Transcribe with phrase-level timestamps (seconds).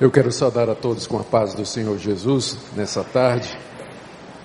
[0.00, 3.58] Eu quero saudar a todos com a paz do Senhor Jesus nessa tarde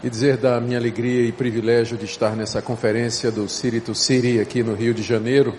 [0.03, 4.63] e dizer da minha alegria e privilégio de estar nessa conferência do Círito Siri aqui
[4.63, 5.53] no Rio de Janeiro.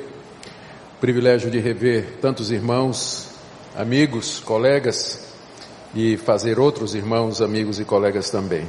[1.01, 3.29] Privilégio de rever tantos irmãos,
[3.77, 5.33] amigos, colegas
[5.95, 8.69] e fazer outros irmãos, amigos e colegas também.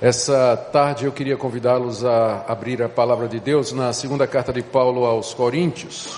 [0.00, 4.62] Essa tarde eu queria convidá-los a abrir a palavra de Deus na segunda carta de
[4.62, 6.16] Paulo aos Coríntios,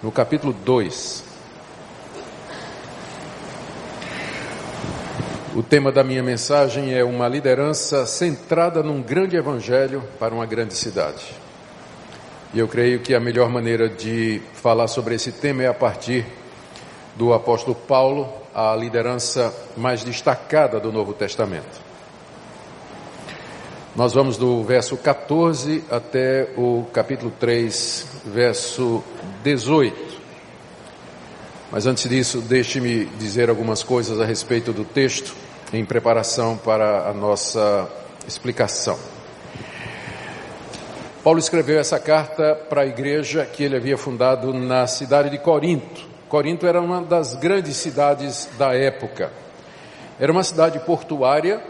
[0.00, 1.33] no capítulo 2.
[5.56, 10.74] O tema da minha mensagem é uma liderança centrada num grande evangelho para uma grande
[10.74, 11.24] cidade.
[12.52, 16.26] E eu creio que a melhor maneira de falar sobre esse tema é a partir
[17.14, 21.80] do apóstolo Paulo, a liderança mais destacada do Novo Testamento.
[23.94, 29.04] Nós vamos do verso 14 até o capítulo 3, verso
[29.44, 30.14] 18.
[31.70, 35.43] Mas antes disso, deixe-me dizer algumas coisas a respeito do texto
[35.76, 37.88] em preparação para a nossa
[38.26, 38.98] explicação.
[41.22, 46.02] Paulo escreveu essa carta para a igreja que ele havia fundado na cidade de Corinto.
[46.28, 49.32] Corinto era uma das grandes cidades da época.
[50.20, 51.62] Era uma cidade portuária,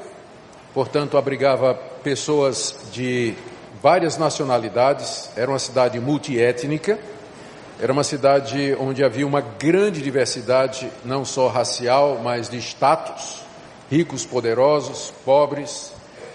[0.74, 3.34] portanto abrigava pessoas de
[3.80, 6.98] várias nacionalidades, era uma cidade multiétnica,
[7.80, 13.43] era uma cidade onde havia uma grande diversidade, não só racial, mas de status
[13.94, 15.92] ricos, poderosos, pobres,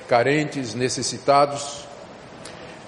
[0.08, 1.86] carentes, necessitados.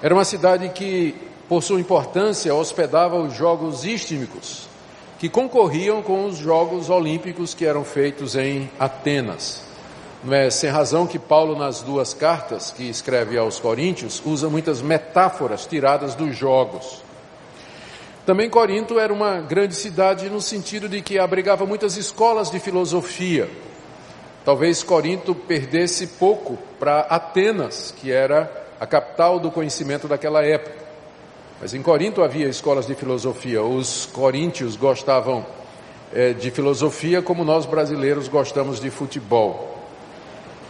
[0.01, 1.13] Era uma cidade que,
[1.49, 4.69] por sua importância, hospedava os Jogos Istmicos,
[5.19, 9.61] que concorriam com os Jogos Olímpicos que eram feitos em Atenas.
[10.23, 14.81] Não é sem razão que Paulo, nas duas cartas que escreve aos Coríntios, usa muitas
[14.81, 17.03] metáforas tiradas dos Jogos.
[18.25, 23.49] Também Corinto era uma grande cidade no sentido de que abrigava muitas escolas de filosofia,
[24.43, 30.81] Talvez Corinto perdesse pouco para Atenas, que era a capital do conhecimento daquela época.
[31.61, 33.61] Mas em Corinto havia escolas de filosofia.
[33.61, 35.45] Os coríntios gostavam
[36.11, 39.77] é, de filosofia como nós brasileiros gostamos de futebol.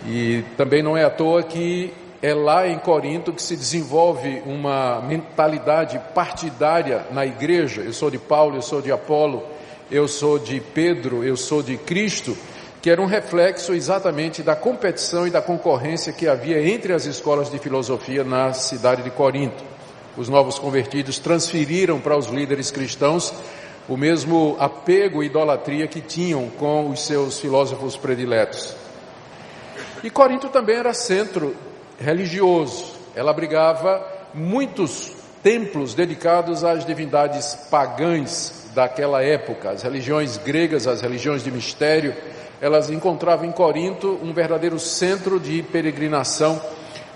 [0.05, 4.99] E também não é à toa que é lá em Corinto que se desenvolve uma
[4.99, 7.81] mentalidade partidária na igreja.
[7.81, 9.43] Eu sou de Paulo, eu sou de Apolo,
[9.89, 12.35] eu sou de Pedro, eu sou de Cristo
[12.81, 17.49] que era um reflexo exatamente da competição e da concorrência que havia entre as escolas
[17.49, 19.63] de filosofia na cidade de Corinto.
[20.17, 23.33] Os novos convertidos transferiram para os líderes cristãos
[23.87, 28.75] o mesmo apego e idolatria que tinham com os seus filósofos prediletos.
[30.03, 31.55] E Corinto também era centro
[31.99, 32.95] religioso.
[33.15, 34.03] Ela abrigava
[34.33, 35.13] muitos
[35.43, 42.15] templos dedicados às divindades pagãs daquela época, as religiões gregas, as religiões de mistério,
[42.61, 46.61] elas encontravam em Corinto um verdadeiro centro de peregrinação,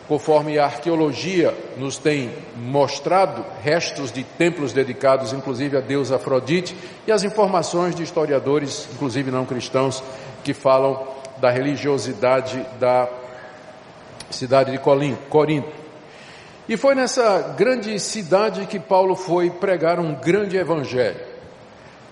[0.07, 7.11] conforme a arqueologia nos tem mostrado, restos de templos dedicados inclusive a Deus Afrodite e
[7.11, 10.03] as informações de historiadores, inclusive não cristãos,
[10.43, 11.07] que falam
[11.37, 13.07] da religiosidade da
[14.31, 15.85] cidade de Corinto.
[16.67, 21.34] E foi nessa grande cidade que Paulo foi pregar um grande evangelho.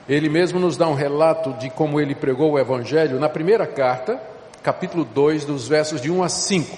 [0.07, 4.21] Ele mesmo nos dá um relato de como ele pregou o Evangelho na primeira carta,
[4.61, 6.77] capítulo 2, dos versos de 1 a 5.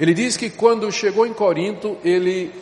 [0.00, 2.52] Ele diz que quando chegou em Corinto, ele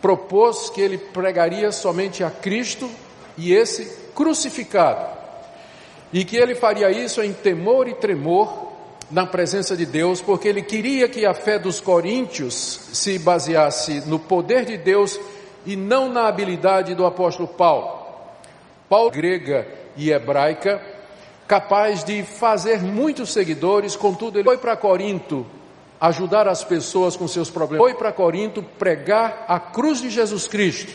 [0.00, 2.88] propôs que ele pregaria somente a Cristo
[3.36, 5.06] e esse crucificado,
[6.12, 8.70] e que ele faria isso em temor e tremor
[9.10, 12.54] na presença de Deus, porque ele queria que a fé dos coríntios
[12.92, 15.18] se baseasse no poder de Deus
[15.66, 17.99] e não na habilidade do apóstolo Paulo.
[18.90, 20.82] Paulo, grega e hebraica,
[21.46, 25.46] capaz de fazer muitos seguidores, contudo, ele foi para Corinto
[26.00, 30.92] ajudar as pessoas com seus problemas, foi para Corinto pregar a cruz de Jesus Cristo.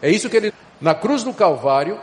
[0.00, 1.98] É isso que ele, na cruz do Calvário,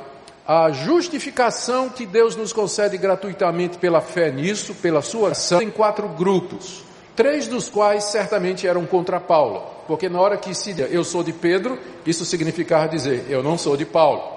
[0.45, 6.09] a justificação que Deus nos concede gratuitamente pela fé nisso, pela sua ação, em quatro
[6.09, 6.83] grupos,
[7.15, 11.31] três dos quais certamente eram contra Paulo, porque na hora que se eu sou de
[11.31, 14.36] Pedro, isso significava dizer eu não sou de Paulo.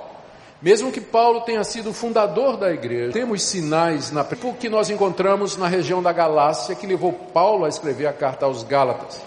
[0.63, 5.57] Mesmo que Paulo tenha sido o fundador da igreja, temos sinais na que nós encontramos
[5.57, 9.23] na região da Galácia que levou Paulo a escrever a carta aos Gálatas.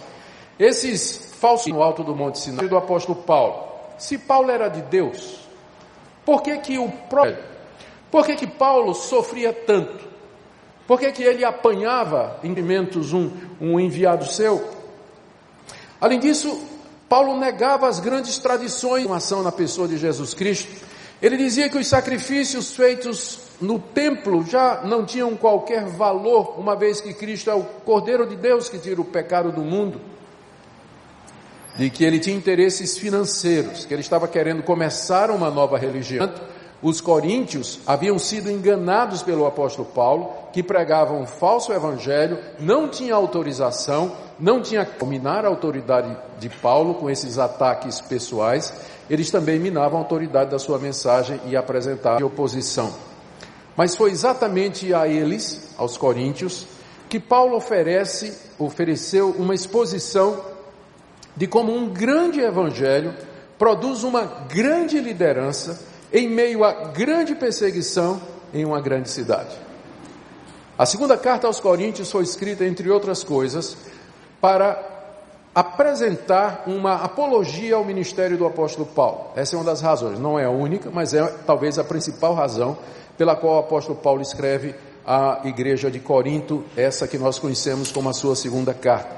[0.60, 3.68] Esses falsos no alto do Monte Sinai do apóstolo Paulo.
[3.98, 5.40] Se Paulo era de Deus,
[6.24, 7.38] por que que o próprio,
[8.12, 10.04] por que que Paulo sofria tanto?
[10.86, 12.54] Por que que ele apanhava em
[13.12, 14.70] um, um enviado seu?
[16.00, 16.62] Além disso,
[17.10, 20.93] Paulo negava as grandes tradições de ação na pessoa de Jesus Cristo
[21.24, 27.00] ele dizia que os sacrifícios feitos no templo já não tinham qualquer valor, uma vez
[27.00, 30.02] que Cristo é o Cordeiro de Deus que tira o pecado do mundo,
[31.78, 36.30] de que ele tinha interesses financeiros, que ele estava querendo começar uma nova religião.
[36.82, 43.16] Os coríntios haviam sido enganados pelo apóstolo Paulo, que pregava um falso evangelho, não tinha
[43.16, 48.74] autorização, não tinha dominar a autoridade de Paulo com esses ataques pessoais,
[49.10, 52.94] eles também minavam a autoridade da sua mensagem e apresentavam oposição.
[53.76, 56.68] Mas foi exatamente a eles, aos coríntios,
[57.10, 60.44] que Paulo oferece, ofereceu uma exposição
[61.36, 63.14] de como um grande evangelho
[63.58, 65.80] produz uma grande liderança
[66.12, 68.22] em meio a grande perseguição
[68.54, 69.56] em uma grande cidade.
[70.78, 73.78] A segunda carta aos Coríntios foi escrita, entre outras coisas,
[74.42, 74.93] para
[75.54, 79.28] apresentar uma apologia ao ministério do apóstolo Paulo.
[79.36, 82.78] Essa é uma das razões, não é a única, mas é talvez a principal razão
[83.18, 84.74] pela qual o apóstolo Paulo escreve
[85.06, 89.16] à igreja de Corinto, essa que nós conhecemos como a sua segunda carta.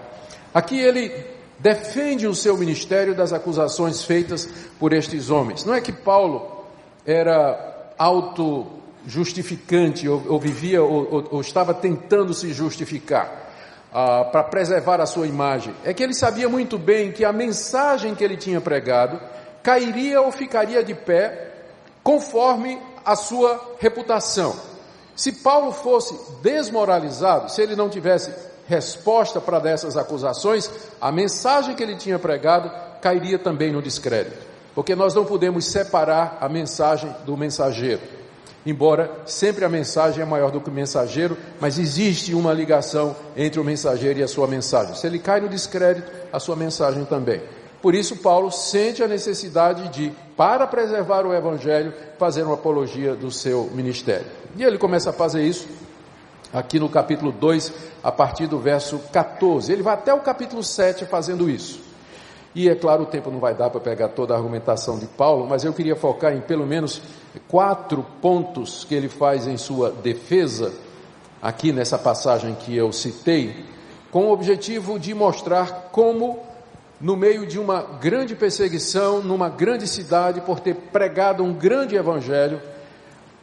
[0.53, 1.11] Aqui ele
[1.59, 4.49] defende o seu ministério das acusações feitas
[4.79, 5.63] por estes homens.
[5.63, 6.65] Não é que Paulo
[7.05, 13.44] era auto-justificante ou, ou, vivia ou, ou, ou, estava tentando se justificar
[13.97, 15.73] ah, para preservar a sua imagem.
[15.85, 19.17] É que ele sabia muito bem que a mensagem que ele tinha pregado
[19.63, 21.53] cairia ou ficaria de pé
[22.03, 24.53] conforme a sua reputação.
[25.15, 28.33] Se Paulo fosse desmoralizado, se ele não tivesse
[28.67, 30.69] resposta para dessas acusações,
[30.99, 32.69] a mensagem que ele tinha pregado
[33.01, 34.45] cairia também no descrédito.
[34.75, 38.01] Porque nós não podemos separar a mensagem do mensageiro.
[38.65, 43.59] Embora sempre a mensagem é maior do que o mensageiro, mas existe uma ligação entre
[43.59, 44.95] o mensageiro e a sua mensagem.
[44.95, 47.41] Se ele cai no descrédito, a sua mensagem também.
[47.79, 53.29] Por isso, Paulo sente a necessidade de, para preservar o Evangelho, fazer uma apologia do
[53.29, 54.25] seu ministério.
[54.57, 55.67] E ele começa a fazer isso
[56.51, 57.71] aqui no capítulo 2,
[58.03, 59.71] a partir do verso 14.
[59.71, 61.84] Ele vai até o capítulo 7 fazendo isso.
[62.55, 65.45] E é claro, o tempo não vai dar para pegar toda a argumentação de Paulo,
[65.45, 67.01] mas eu queria focar em pelo menos
[67.49, 70.71] quatro pontos que ele faz em sua defesa,
[71.41, 73.65] aqui nessa passagem que eu citei,
[74.09, 76.39] com o objetivo de mostrar como
[77.01, 82.61] no meio de uma grande perseguição, numa grande cidade, por ter pregado um grande evangelho,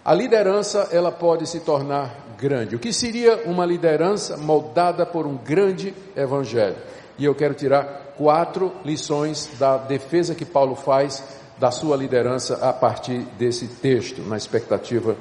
[0.03, 2.75] a liderança ela pode se tornar grande.
[2.75, 6.77] O que seria uma liderança moldada por um grande evangelho?
[7.19, 11.23] E eu quero tirar quatro lições da defesa que Paulo faz
[11.59, 15.17] da sua liderança a partir desse texto, na expectativa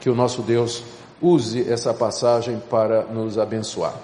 [0.00, 0.82] que o nosso Deus
[1.20, 3.94] use essa passagem para nos abençoar.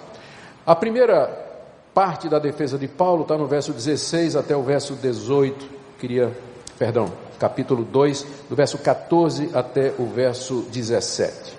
[0.67, 1.47] A primeira
[1.95, 5.67] parte da defesa de Paulo está no verso 16 até o verso 18.
[5.99, 6.37] Queria,
[6.79, 11.57] perdão, capítulo 2, do verso 14 até o verso 17.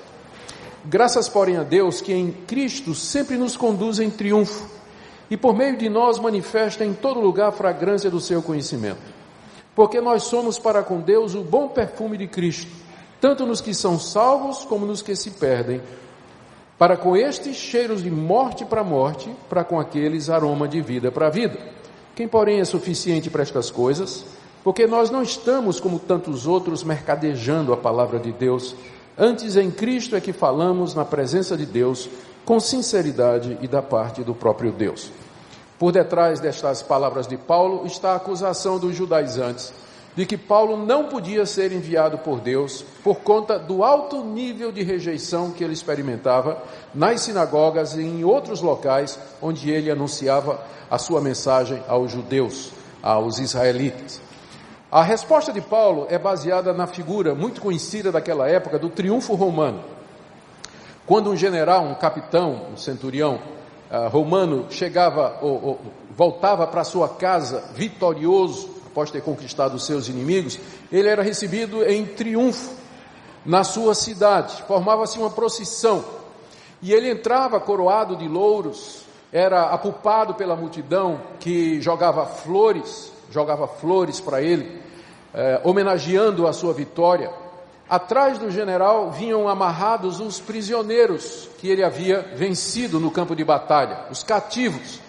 [0.86, 4.79] Graças, porém, a Deus que em Cristo sempre nos conduz em triunfo
[5.30, 9.02] e por meio de nós manifesta em todo lugar a fragrância do seu conhecimento.
[9.76, 12.72] Porque nós somos para com Deus o bom perfume de Cristo,
[13.22, 15.82] tanto nos que são salvos como nos que se perdem
[16.80, 21.30] para com estes cheiros de morte para morte, para com aqueles aroma de vida para
[21.30, 21.60] vida.
[22.16, 24.24] Quem, porém, é suficiente para estas coisas?
[24.64, 28.78] Porque nós não estamos, como tantos outros, mercadejando a palavra de Deus.
[29.18, 32.10] Antes, em Cristo é que falamos na presença de Deus,
[32.46, 35.12] com sinceridade e da parte do próprio Deus.
[35.78, 39.74] Por detrás destas palavras de Paulo está a acusação dos judaizantes
[40.16, 44.84] de que Paulo não podia ser enviado por Deus por conta do alto nível de
[44.84, 46.62] rejeição que ele experimentava
[46.94, 53.40] nas sinagogas e em outros locais onde ele anunciava a sua mensagem aos judeus, aos
[53.40, 54.20] israelitas.
[54.92, 59.84] A resposta de Paulo é baseada na figura muito conhecida daquela época do triunfo romano.
[61.10, 63.40] Quando um general, um capitão, um centurião
[63.90, 65.80] uh, romano chegava ou, ou
[66.16, 70.60] voltava para sua casa vitorioso, após ter conquistado os seus inimigos,
[70.92, 72.76] ele era recebido em triunfo
[73.44, 74.62] na sua cidade.
[74.68, 76.06] Formava-se uma procissão.
[76.80, 79.02] E ele entrava coroado de louros,
[79.34, 84.80] era apupado pela multidão que jogava flores, jogava flores para ele,
[85.34, 87.32] eh, homenageando a sua vitória.
[87.90, 94.06] Atrás do general vinham amarrados os prisioneiros que ele havia vencido no campo de batalha,
[94.12, 95.00] os cativos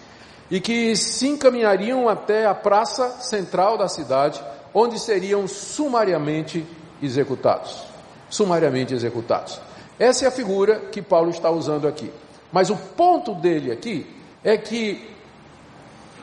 [0.49, 6.65] e que se encaminhariam até a praça central da cidade, onde seriam sumariamente
[7.01, 7.83] executados.
[8.29, 9.61] Sumariamente executados.
[9.99, 12.11] Essa é a figura que Paulo está usando aqui.
[12.51, 14.07] Mas o ponto dele aqui
[14.43, 15.07] é que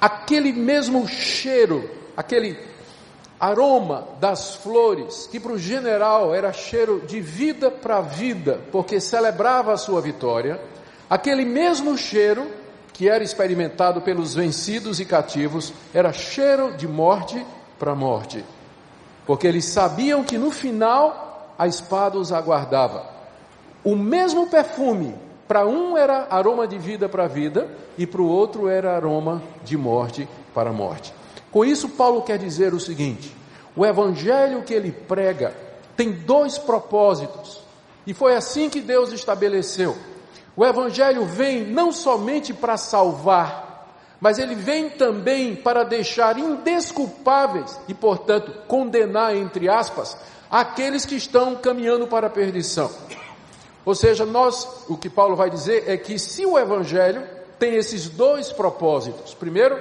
[0.00, 2.58] aquele mesmo cheiro, aquele
[3.38, 9.72] aroma das flores, que para o general era cheiro de vida para vida, porque celebrava
[9.72, 10.60] a sua vitória,
[11.08, 12.46] aquele mesmo cheiro
[12.92, 17.46] que era experimentado pelos vencidos e cativos era cheiro de morte
[17.78, 18.44] para morte,
[19.24, 23.06] porque eles sabiam que no final a espada os aguardava.
[23.84, 25.14] O mesmo perfume,
[25.46, 29.76] para um era aroma de vida para vida e para o outro era aroma de
[29.76, 31.14] morte para morte.
[31.50, 33.34] Com isso, Paulo quer dizer o seguinte:
[33.74, 35.54] o evangelho que ele prega
[35.96, 37.62] tem dois propósitos,
[38.06, 39.96] e foi assim que Deus estabeleceu.
[40.56, 43.88] O evangelho vem não somente para salvar,
[44.20, 50.16] mas ele vem também para deixar indesculpáveis e, portanto, condenar, entre aspas,
[50.50, 52.90] aqueles que estão caminhando para a perdição.
[53.84, 57.22] Ou seja, nós, o que Paulo vai dizer é que se o evangelho
[57.58, 59.78] tem esses dois propósitos, primeiro,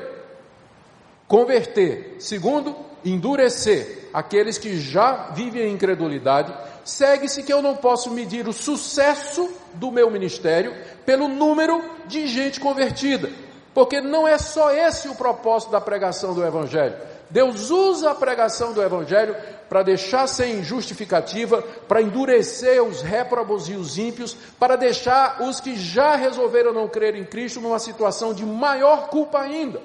[1.27, 2.15] Converter.
[2.19, 6.53] Segundo, endurecer aqueles que já vivem em incredulidade.
[6.85, 10.73] Segue-se que eu não posso medir o sucesso do meu ministério
[11.05, 13.29] pelo número de gente convertida,
[13.73, 16.95] porque não é só esse o propósito da pregação do Evangelho.
[17.29, 19.35] Deus usa a pregação do Evangelho
[19.67, 25.75] para deixar sem justificativa, para endurecer os réprobos e os ímpios, para deixar os que
[25.75, 29.81] já resolveram não crer em Cristo numa situação de maior culpa ainda.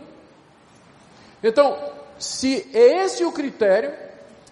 [1.42, 1.76] Então,
[2.18, 3.92] se é esse o critério,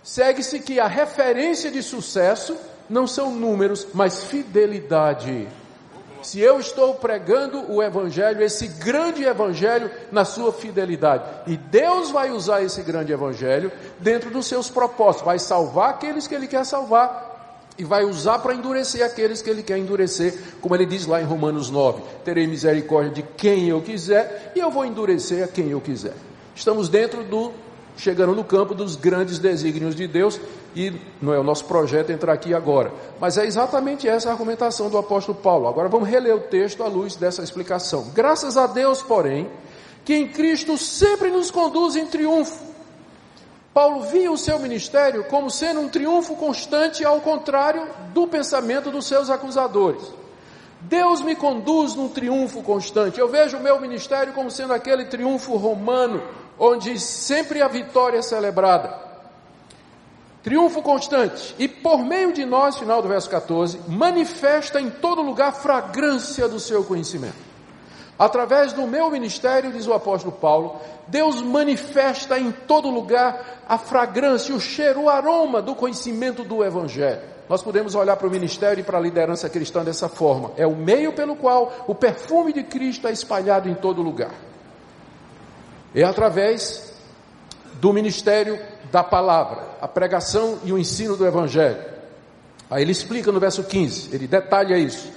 [0.03, 2.57] segue-se que a referência de sucesso
[2.89, 5.49] não são números, mas fidelidade.
[6.23, 12.31] Se eu estou pregando o Evangelho, esse grande Evangelho, na sua fidelidade, e Deus vai
[12.31, 17.29] usar esse grande Evangelho dentro dos seus propósitos, vai salvar aqueles que Ele quer salvar,
[17.79, 21.25] e vai usar para endurecer aqueles que Ele quer endurecer, como Ele diz lá em
[21.25, 25.81] Romanos 9: terei misericórdia de quem eu quiser, e eu vou endurecer a quem eu
[25.81, 26.13] quiser.
[26.61, 27.55] Estamos dentro do,
[27.97, 30.39] chegando no campo dos grandes desígnios de Deus,
[30.77, 32.93] e não é o nosso projeto entrar aqui agora.
[33.19, 35.67] Mas é exatamente essa a argumentação do apóstolo Paulo.
[35.67, 38.11] Agora vamos reler o texto à luz dessa explicação.
[38.15, 39.49] Graças a Deus, porém,
[40.05, 42.63] que em Cristo sempre nos conduz em triunfo.
[43.73, 49.07] Paulo via o seu ministério como sendo um triunfo constante, ao contrário do pensamento dos
[49.07, 50.03] seus acusadores.
[50.83, 53.19] Deus me conduz num triunfo constante.
[53.19, 56.23] Eu vejo o meu ministério como sendo aquele triunfo romano
[56.61, 58.95] onde sempre a vitória é celebrada.
[60.43, 61.55] Triunfo constante.
[61.59, 66.47] E por meio de nós, final do verso 14, manifesta em todo lugar a fragrância
[66.47, 67.51] do seu conhecimento.
[68.19, 74.55] Através do meu ministério, diz o apóstolo Paulo, Deus manifesta em todo lugar a fragrância,
[74.55, 77.23] o cheiro, o aroma do conhecimento do Evangelho.
[77.49, 80.53] Nós podemos olhar para o ministério e para a liderança cristã dessa forma.
[80.59, 84.50] É o meio pelo qual o perfume de Cristo é espalhado em todo lugar.
[85.95, 86.93] É através
[87.75, 88.59] do ministério
[88.91, 91.79] da palavra, a pregação e o ensino do Evangelho.
[92.71, 95.11] Aí ele explica no verso 15, ele detalha isso.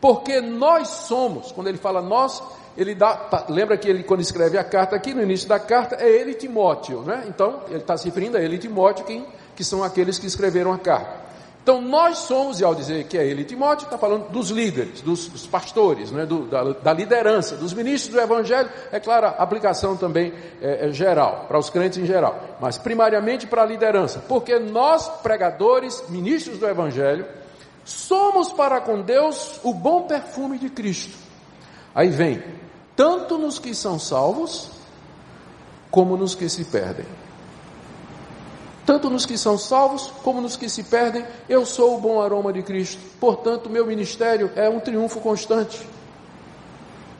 [0.00, 2.42] Porque nós somos, quando ele fala nós,
[2.76, 5.96] ele dá, tá, lembra que ele quando escreve a carta aqui, no início da carta,
[5.96, 7.24] é ele Timóteo, né?
[7.26, 10.78] Então, ele está se referindo a ele Timóteo, quem, que são aqueles que escreveram a
[10.78, 11.27] carta.
[11.68, 15.28] Então nós somos, e ao dizer que é ele Timóteo, está falando dos líderes, dos,
[15.28, 19.94] dos pastores, né, do, da, da, liderança, dos ministros do Evangelho, é claro, a aplicação
[19.94, 20.32] também
[20.62, 25.10] é, é geral, para os crentes em geral, mas primariamente para a liderança, porque nós,
[25.22, 27.26] pregadores, ministros do Evangelho,
[27.84, 31.18] somos para com Deus o bom perfume de Cristo.
[31.94, 32.42] Aí vem,
[32.96, 34.70] tanto nos que são salvos,
[35.90, 37.04] como nos que se perdem
[38.88, 42.50] tanto nos que são salvos como nos que se perdem, eu sou o bom aroma
[42.54, 42.98] de Cristo.
[43.20, 45.86] Portanto, meu ministério é um triunfo constante.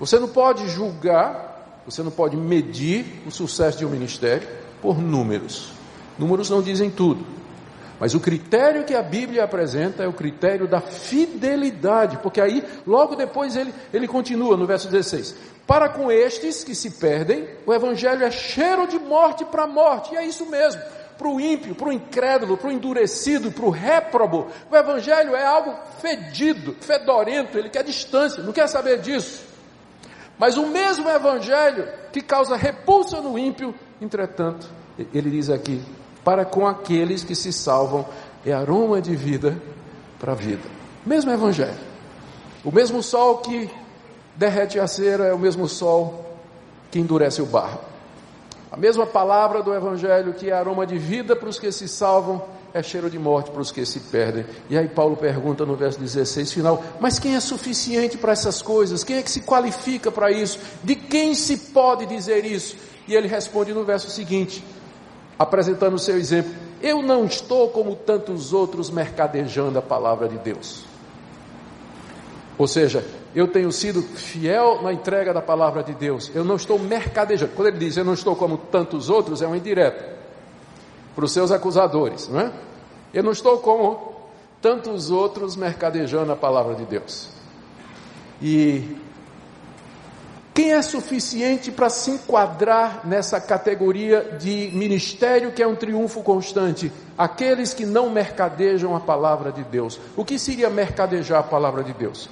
[0.00, 4.48] Você não pode julgar, você não pode medir o sucesso de um ministério
[4.80, 5.68] por números.
[6.18, 7.22] Números não dizem tudo.
[8.00, 13.14] Mas o critério que a Bíblia apresenta é o critério da fidelidade, porque aí, logo
[13.14, 15.34] depois, ele, ele continua no verso 16:
[15.66, 20.16] Para com estes que se perdem, o evangelho é cheiro de morte para morte, e
[20.16, 20.80] é isso mesmo
[21.18, 24.46] para o ímpio, para o incrédulo, para o endurecido, para o réprobo.
[24.70, 29.42] O evangelho é algo fedido, fedorento, ele quer distância, não quer saber disso.
[30.38, 34.68] Mas o mesmo evangelho que causa repulsa no ímpio, entretanto,
[35.12, 35.82] ele diz aqui,
[36.24, 38.06] para com aqueles que se salvam,
[38.46, 39.60] é aroma de vida
[40.20, 40.62] para a vida.
[41.04, 41.88] Mesmo evangelho.
[42.64, 43.68] O mesmo sol que
[44.36, 46.36] derrete a cera é o mesmo sol
[46.92, 47.80] que endurece o barro.
[48.70, 52.42] A mesma palavra do Evangelho que é aroma de vida para os que se salvam,
[52.74, 54.44] é cheiro de morte para os que se perdem.
[54.68, 59.02] E aí Paulo pergunta no verso 16 final: Mas quem é suficiente para essas coisas?
[59.02, 60.58] Quem é que se qualifica para isso?
[60.84, 62.76] De quem se pode dizer isso?
[63.06, 64.62] E ele responde no verso seguinte:
[65.38, 66.52] apresentando o seu exemplo.
[66.80, 70.87] Eu não estou como tantos outros mercadejando a palavra de Deus.
[72.58, 76.30] Ou seja, eu tenho sido fiel na entrega da palavra de Deus.
[76.34, 77.52] Eu não estou mercadejando.
[77.54, 80.04] Quando ele diz eu não estou como tantos outros, é um indireto
[81.14, 82.52] para os seus acusadores, não é?
[83.14, 84.12] Eu não estou como
[84.60, 87.30] tantos outros mercadejando a palavra de Deus.
[88.42, 88.96] E
[90.52, 96.90] quem é suficiente para se enquadrar nessa categoria de ministério que é um triunfo constante?
[97.16, 100.00] Aqueles que não mercadejam a palavra de Deus.
[100.16, 102.28] O que seria mercadejar a palavra de Deus?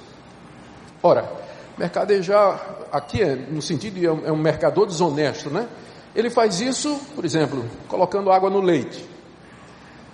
[1.01, 1.29] Ora,
[1.77, 2.59] mercadejar
[2.91, 5.67] aqui é no sentido de é um é mercador desonesto, né?
[6.15, 9.07] Ele faz isso, por exemplo, colocando água no leite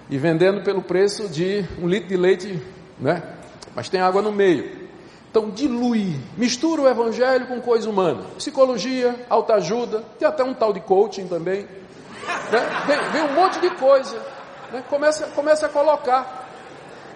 [0.10, 2.62] e vendendo pelo preço de um litro de leite,
[3.00, 3.24] né?
[3.74, 4.84] Mas tem água no meio.
[5.32, 10.80] Então dilui, mistura o evangelho com coisa humana, psicologia, autoajuda, tem até um tal de
[10.80, 11.62] coaching também.
[12.52, 12.86] Né?
[12.86, 14.16] Vem, vem, um monte de coisa,
[14.72, 14.84] né?
[14.90, 16.50] começa, começa a colocar,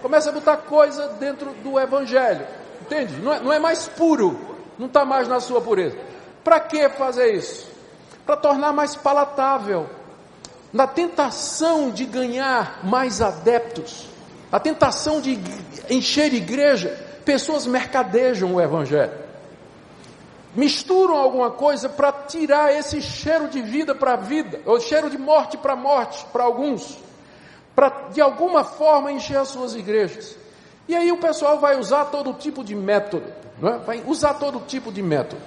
[0.01, 2.47] começa a botar coisa dentro do evangelho,
[2.87, 3.17] entende?
[3.21, 4.39] Não é, não é mais puro,
[4.79, 5.97] não está mais na sua pureza.
[6.43, 7.69] Para que fazer isso?
[8.25, 9.87] Para tornar mais palatável,
[10.71, 14.07] na tentação de ganhar mais adeptos,
[14.51, 15.37] a tentação de
[15.89, 19.27] encher igreja pessoas mercadejam o Evangelho.
[20.55, 25.17] Misturam alguma coisa para tirar esse cheiro de vida para a vida, ou cheiro de
[25.17, 26.97] morte para morte, para alguns,
[27.75, 30.36] para de alguma forma encher as suas igrejas.
[30.87, 33.25] E aí o pessoal vai usar todo tipo de método,
[33.61, 33.77] é?
[33.79, 35.41] vai usar todo tipo de método.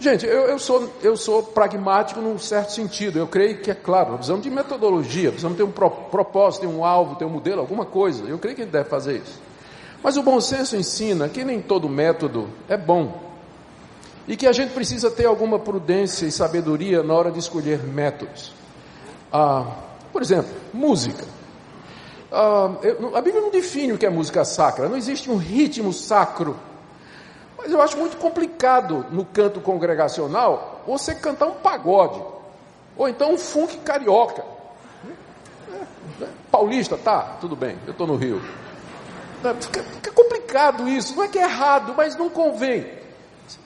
[0.00, 3.18] Gente, eu, eu, sou, eu sou pragmático num certo sentido.
[3.18, 7.16] Eu creio que é claro, precisamos de metodologia, precisamos ter um propósito, ter um alvo,
[7.16, 8.24] ter um modelo, alguma coisa.
[8.24, 9.40] Eu creio que a gente deve fazer isso.
[10.00, 13.26] Mas o bom senso ensina que nem todo método é bom.
[14.28, 18.52] E que a gente precisa ter alguma prudência e sabedoria na hora de escolher métodos.
[19.32, 19.66] Ah,
[20.12, 21.24] por exemplo, música.
[22.30, 26.56] Eu, a Bíblia não define o que é música sacra, não existe um ritmo sacro.
[27.56, 32.22] Mas eu acho muito complicado no canto congregacional você cantar um pagode,
[32.96, 34.44] ou então um funk carioca.
[35.72, 38.40] É, é, paulista, tá, tudo bem, eu estou no Rio.
[39.60, 42.98] Fica, fica complicado isso, não é que é errado, mas não convém.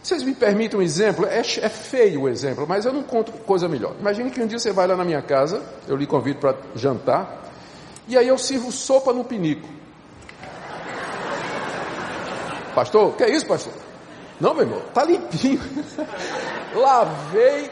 [0.02, 1.26] Vocês me permitem um exemplo?
[1.26, 3.94] É, é, feio o exemplo, mas eu não conto coisa melhor.
[3.98, 7.41] Imagine que um dia você vai lá na minha casa, eu lhe convido para jantar,
[8.08, 9.68] e aí eu sirvo sopa no pinico.
[12.74, 13.72] Pastor, que é isso, pastor?
[14.40, 15.60] Não, meu irmão, tá limpinho.
[16.74, 17.70] Lavei,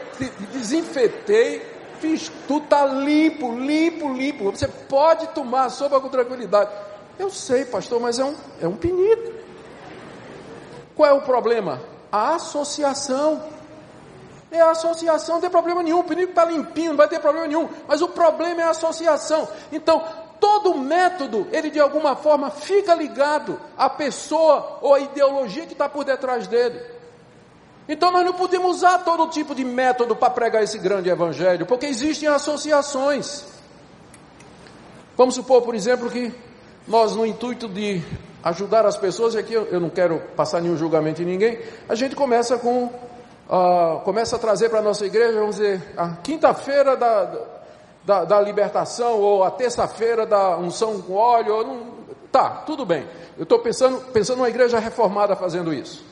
[0.53, 1.61] desinfetei,
[1.99, 4.51] fiz tudo, tá limpo, limpo, limpo.
[4.51, 6.71] Você pode tomar sopa com tranquilidade.
[7.17, 9.33] Eu sei, pastor, mas é um, é um pinico.
[10.95, 11.81] Qual é o problema?
[12.11, 13.43] A associação.
[14.51, 15.99] É a associação, não tem problema nenhum.
[15.99, 17.69] O pinico está limpinho, não vai ter problema nenhum.
[17.87, 19.47] Mas o problema é a associação.
[19.71, 20.03] Então,
[20.41, 25.87] todo método, ele de alguma forma fica ligado à pessoa ou à ideologia que está
[25.87, 26.81] por detrás dele.
[27.87, 31.85] Então nós não podemos usar todo tipo de método para pregar esse grande evangelho, porque
[31.85, 33.45] existem associações.
[35.17, 36.33] Vamos supor, por exemplo, que
[36.87, 38.01] nós, no intuito de
[38.43, 42.15] ajudar as pessoas, e aqui eu, não quero passar nenhum julgamento em ninguém, a gente
[42.15, 42.89] começa com,
[43.51, 47.31] uh, começa a trazer para a nossa igreja, vamos dizer, a quinta-feira da,
[48.05, 51.87] da, da, libertação, ou a terça-feira da unção com óleo, não,
[52.31, 53.05] tá, tudo bem.
[53.37, 56.09] Eu estou pensando, pensando numa igreja reformada fazendo isso.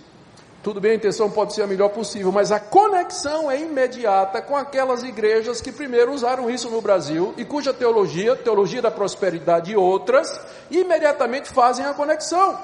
[0.62, 4.58] Tudo bem, a intenção pode ser a melhor possível, mas a conexão é imediata com
[4.58, 9.78] aquelas igrejas que primeiro usaram isso no Brasil e cuja teologia, teologia da prosperidade e
[9.78, 10.38] outras,
[10.70, 12.60] imediatamente fazem a conexão.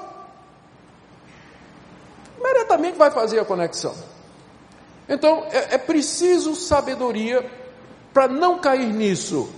[2.38, 3.94] Imediatamente vai fazer a conexão.
[5.08, 7.44] Então é, é preciso sabedoria
[8.12, 9.48] para não cair nisso.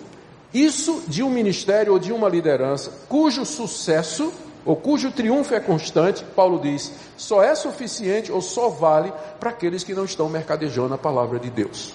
[0.53, 4.33] Isso de um ministério ou de uma liderança cujo sucesso
[4.65, 9.83] ou cujo triunfo é constante, Paulo diz, só é suficiente ou só vale para aqueles
[9.83, 11.95] que não estão mercadejando a palavra de Deus.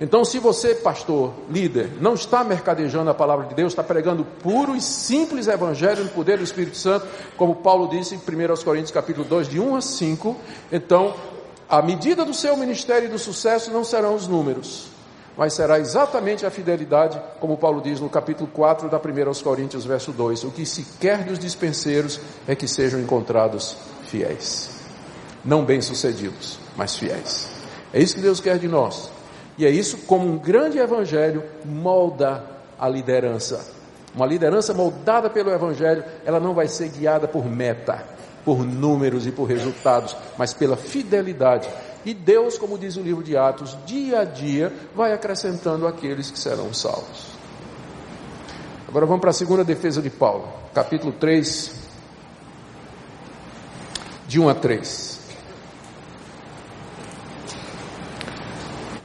[0.00, 4.74] Então, se você, pastor, líder, não está mercadejando a palavra de Deus, está pregando puro
[4.74, 9.24] e simples evangelho no poder do Espírito Santo, como Paulo disse em 1 Coríntios capítulo
[9.24, 10.36] 2, de 1 a 5,
[10.72, 11.14] então,
[11.72, 14.88] a medida do seu ministério e do sucesso não serão os números,
[15.38, 20.12] mas será exatamente a fidelidade, como Paulo diz no capítulo 4 da 1 Coríntios, verso
[20.12, 24.68] 2: o que se quer dos dispenseiros é que sejam encontrados fiéis,
[25.42, 27.48] não bem-sucedidos, mas fiéis.
[27.90, 29.10] É isso que Deus quer de nós,
[29.56, 32.44] e é isso como um grande evangelho molda
[32.78, 33.64] a liderança.
[34.14, 38.04] Uma liderança moldada pelo evangelho, ela não vai ser guiada por meta,
[38.44, 41.68] por números e por resultados, mas pela fidelidade.
[42.04, 46.38] E Deus, como diz o livro de Atos, dia a dia vai acrescentando aqueles que
[46.38, 47.32] serão salvos.
[48.88, 51.72] Agora vamos para a segunda defesa de Paulo, capítulo 3,
[54.26, 55.22] de 1 a 3.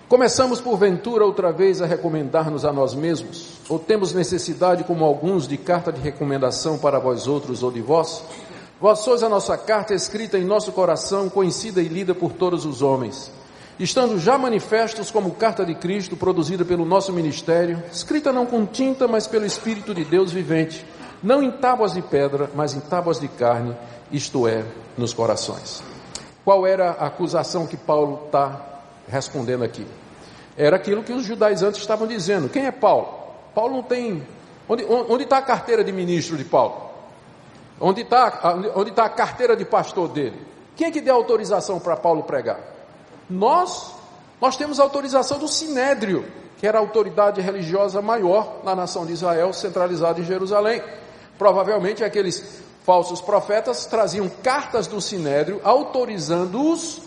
[0.09, 3.59] Começamos porventura outra vez a recomendar-nos a nós mesmos?
[3.67, 8.23] Ou temos necessidade, como alguns, de carta de recomendação para vós outros ou de vós?
[8.79, 12.83] Vós sois a nossa carta escrita em nosso coração, conhecida e lida por todos os
[12.83, 13.31] homens,
[13.79, 19.07] estando já manifestos como carta de Cristo, produzida pelo nosso ministério, escrita não com tinta,
[19.07, 20.85] mas pelo Espírito de Deus vivente,
[21.23, 23.75] não em tábuas de pedra, mas em tábuas de carne,
[24.11, 24.63] isto é,
[24.95, 25.81] nos corações.
[26.45, 29.87] Qual era a acusação que Paulo está respondendo aqui?
[30.55, 32.47] Era aquilo que os judaizantes estavam dizendo.
[32.47, 33.07] Quem é Paulo?
[33.55, 34.23] Paulo não tem.
[34.69, 36.86] Onde, está a carteira de ministro de Paulo?
[37.79, 40.45] Onde está onde tá a carteira de pastor dele?
[40.75, 42.59] Quem é que deu autorização para Paulo pregar?
[43.29, 43.93] Nós,
[44.41, 46.25] nós temos autorização do Sinédrio,
[46.57, 50.81] que era a autoridade religiosa maior na nação de Israel, centralizada em Jerusalém.
[51.37, 57.01] Provavelmente aqueles falsos profetas traziam cartas do Sinédrio autorizando-os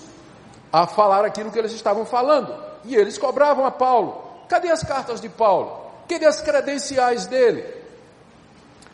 [0.72, 2.54] a falar aquilo que eles estavam falando.
[2.84, 4.22] E eles cobravam a Paulo.
[4.48, 5.80] Cadê as cartas de Paulo?
[6.08, 7.79] Cadê as credenciais dele?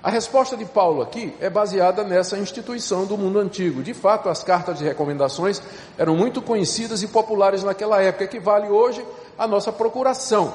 [0.06, 3.82] A resposta de Paulo aqui é baseada nessa instituição do mundo antigo.
[3.82, 5.60] De fato, as cartas de recomendações
[5.98, 9.04] eram muito conhecidas e populares naquela época, equivale hoje
[9.36, 10.54] à nossa procuração.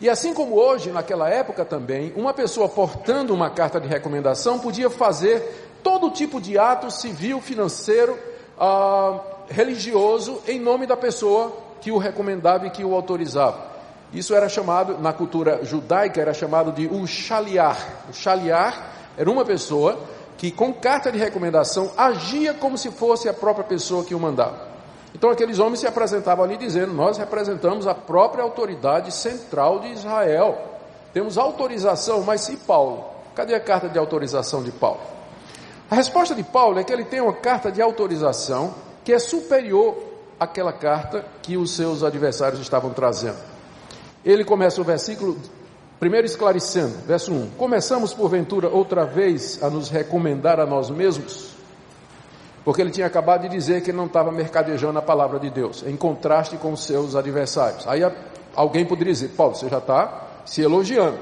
[0.00, 4.88] E assim como hoje, naquela época também, uma pessoa portando uma carta de recomendação podia
[4.88, 8.18] fazer todo tipo de ato civil, financeiro,
[8.58, 9.20] ah,
[9.50, 13.68] religioso, em nome da pessoa que o recomendava e que o autorizava.
[14.12, 17.76] Isso era chamado, na cultura judaica, era chamado de o shaliar.
[18.08, 19.98] O shaliar era uma pessoa
[20.38, 24.68] que, com carta de recomendação, agia como se fosse a própria pessoa que o mandava.
[25.14, 30.58] Então, aqueles homens se apresentavam ali dizendo: Nós representamos a própria autoridade central de Israel.
[31.12, 33.04] Temos autorização, mas se Paulo?
[33.34, 35.00] Cadê a carta de autorização de Paulo?
[35.90, 39.96] A resposta de Paulo é que ele tem uma carta de autorização que é superior
[40.38, 43.57] àquela carta que os seus adversários estavam trazendo.
[44.24, 45.36] Ele começa o versículo,
[45.98, 51.54] primeiro esclarecendo, verso 1: Começamos porventura outra vez a nos recomendar a nós mesmos,
[52.64, 55.84] porque ele tinha acabado de dizer que ele não estava mercadejando a palavra de Deus,
[55.86, 57.86] em contraste com os seus adversários.
[57.86, 58.02] Aí
[58.54, 61.18] alguém poderia dizer: Paulo, você já está se elogiando.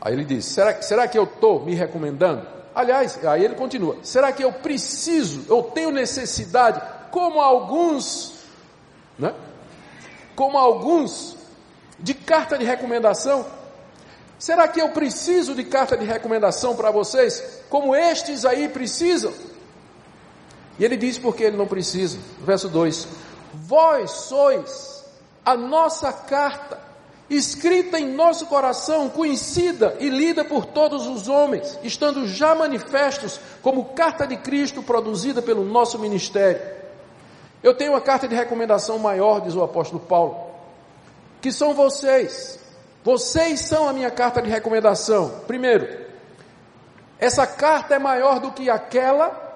[0.00, 2.46] Aí ele diz: será, será que eu estou me recomendando?
[2.74, 8.34] Aliás, aí ele continua: será que eu preciso, eu tenho necessidade, como alguns,
[9.18, 9.32] né?
[10.36, 11.37] Como alguns
[11.98, 13.44] de carta de recomendação?
[14.38, 19.32] Será que eu preciso de carta de recomendação para vocês, como estes aí precisam?
[20.78, 22.18] E ele diz porque ele não precisa.
[22.40, 23.08] Verso 2:
[23.52, 25.04] Vós sois
[25.44, 26.78] a nossa carta,
[27.28, 33.86] escrita em nosso coração, conhecida e lida por todos os homens, estando já manifestos como
[33.86, 36.78] carta de Cristo produzida pelo nosso ministério.
[37.60, 40.47] Eu tenho uma carta de recomendação maior, diz o apóstolo Paulo
[41.40, 42.58] que são vocês.
[43.04, 45.40] Vocês são a minha carta de recomendação.
[45.46, 45.88] Primeiro,
[47.18, 49.46] essa carta é maior do que aquela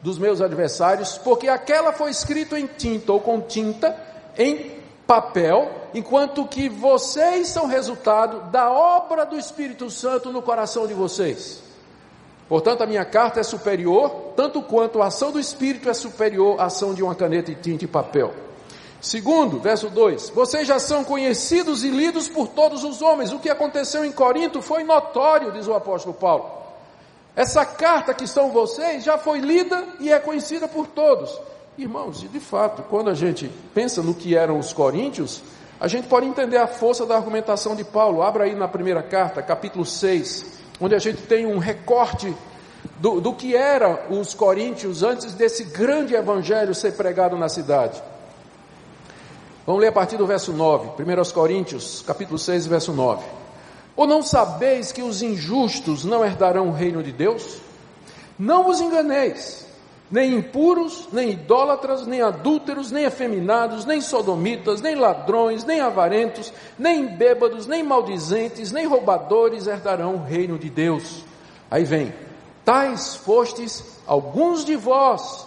[0.00, 3.94] dos meus adversários, porque aquela foi escrita em tinta ou com tinta,
[4.38, 10.94] em papel, enquanto que vocês são resultado da obra do Espírito Santo no coração de
[10.94, 11.62] vocês.
[12.48, 16.64] Portanto, a minha carta é superior, tanto quanto a ação do Espírito é superior à
[16.64, 18.32] ação de uma caneta de tinta e papel.
[19.00, 23.32] Segundo, verso 2: Vocês já são conhecidos e lidos por todos os homens.
[23.32, 26.50] O que aconteceu em Corinto foi notório, diz o apóstolo Paulo.
[27.34, 31.40] Essa carta que são vocês já foi lida e é conhecida por todos.
[31.78, 35.42] Irmãos, e de fato, quando a gente pensa no que eram os coríntios,
[35.80, 38.22] a gente pode entender a força da argumentação de Paulo.
[38.22, 40.44] Abra aí na primeira carta, capítulo 6,
[40.78, 42.36] onde a gente tem um recorte
[42.98, 48.02] do, do que eram os coríntios antes desse grande evangelho ser pregado na cidade.
[49.66, 53.24] Vamos ler a partir do verso 9, 1 Coríntios, capítulo 6, verso 9.
[53.94, 57.58] Ou não sabeis que os injustos não herdarão o reino de Deus?
[58.38, 59.66] Não vos enganeis,
[60.10, 67.06] nem impuros, nem idólatras, nem adúlteros, nem afeminados, nem sodomitas, nem ladrões, nem avarentos, nem
[67.06, 71.22] bêbados, nem maldizentes, nem roubadores herdarão o reino de Deus.
[71.70, 72.14] Aí vem,
[72.64, 75.46] tais fostes alguns de vós,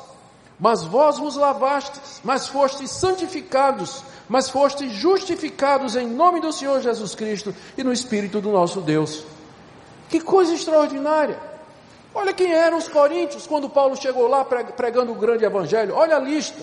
[0.59, 7.15] mas vós vos lavastes, mas fostes santificados, mas fostes justificados em nome do Senhor Jesus
[7.15, 9.25] Cristo e no Espírito do nosso Deus.
[10.09, 11.39] Que coisa extraordinária!
[12.15, 15.95] Olha quem eram os coríntios quando Paulo chegou lá pregando o grande evangelho.
[15.95, 16.61] Olha a lista.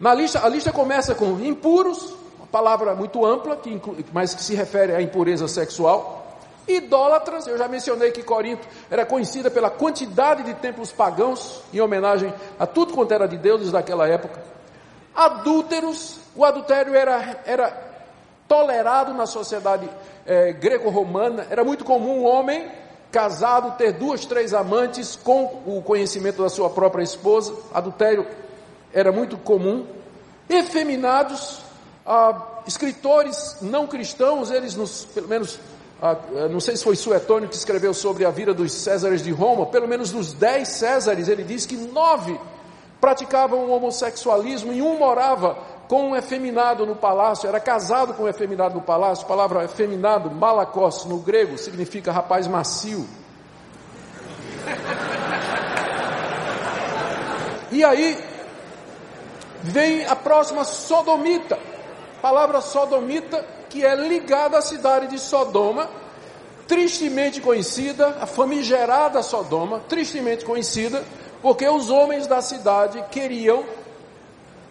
[0.00, 3.80] Na lista, a lista começa com impuros, uma palavra muito ampla, que
[4.12, 6.23] mas que se refere à impureza sexual.
[6.66, 12.32] Idólatras, eu já mencionei que Corinto era conhecida pela quantidade de templos pagãos, em homenagem
[12.58, 14.42] a tudo quanto era de deuses daquela época.
[15.14, 17.70] Adúlteros, o adultério era, era
[18.48, 19.88] tolerado na sociedade
[20.26, 22.70] é, greco-romana, era muito comum um homem
[23.12, 28.26] casado ter duas, três amantes com o conhecimento da sua própria esposa, adultério
[28.92, 29.86] era muito comum.
[30.48, 31.60] Efeminados,
[32.06, 35.58] ah, escritores não cristãos, eles nos, pelo menos,
[36.50, 39.88] não sei se foi Suetônio que escreveu sobre a vida dos Césares de Roma, pelo
[39.88, 42.38] menos dos dez Césares, ele diz que nove
[43.00, 45.56] praticavam o homossexualismo e um morava
[45.88, 49.24] com um efeminado no palácio, era casado com um efeminado no palácio.
[49.24, 53.06] A palavra efeminado, malakos, no grego, significa rapaz macio.
[57.70, 58.18] E aí
[59.62, 61.58] vem a próxima sodomita,
[62.22, 65.90] palavra sodomita que é ligada à cidade de Sodoma,
[66.68, 71.02] tristemente conhecida, a famigerada Sodoma, tristemente conhecida,
[71.42, 73.64] porque os homens da cidade queriam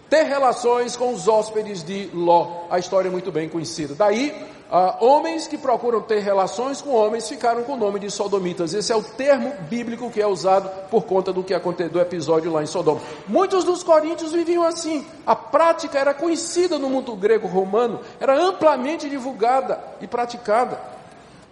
[0.09, 2.63] ter relações com os hóspedes de Ló.
[2.69, 3.93] A história é muito bem conhecida.
[3.93, 4.33] Daí,
[4.73, 8.73] uh, homens que procuram ter relações com homens ficaram com o nome de sodomitas.
[8.73, 12.51] Esse é o termo bíblico que é usado por conta do que aconteceu do episódio
[12.51, 13.01] lá em Sodoma.
[13.27, 15.05] Muitos dos coríntios viviam assim.
[15.25, 20.81] A prática era conhecida no mundo grego-romano, era amplamente divulgada e praticada.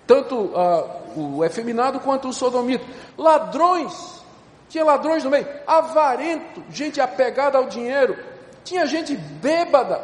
[0.08, 2.84] Tanto uh, o efeminado quanto o sodomita.
[3.18, 4.22] Ladrões
[4.72, 8.18] tinha ladrões no meio, avarento, gente apegada ao dinheiro,
[8.64, 10.02] tinha gente bêbada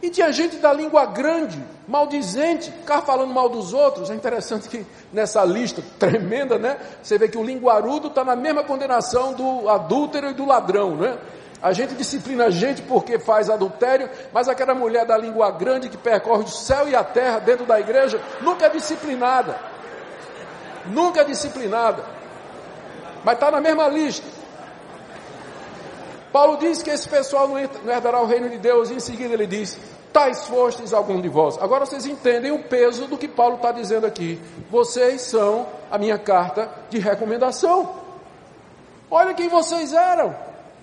[0.00, 4.10] e tinha gente da língua grande, maldizente, ficar falando mal dos outros.
[4.10, 6.78] É interessante que nessa lista tremenda, né?
[7.02, 11.16] Você vê que o linguarudo está na mesma condenação do adúltero e do ladrão, né?
[11.62, 15.96] A gente disciplina a gente porque faz adultério, mas aquela mulher da língua grande que
[15.96, 19.58] percorre o céu e a terra dentro da igreja nunca é disciplinada.
[20.86, 22.04] Nunca é disciplinada.
[23.24, 24.26] Mas está na mesma lista.
[26.32, 29.46] Paulo diz que esse pessoal não herdará o reino de Deus, e em seguida ele
[29.46, 29.78] diz:
[30.16, 31.58] Tais fostes algum de vós.
[31.60, 34.40] Agora vocês entendem o peso do que Paulo está dizendo aqui.
[34.70, 37.96] Vocês são a minha carta de recomendação.
[39.10, 40.34] Olha quem vocês eram.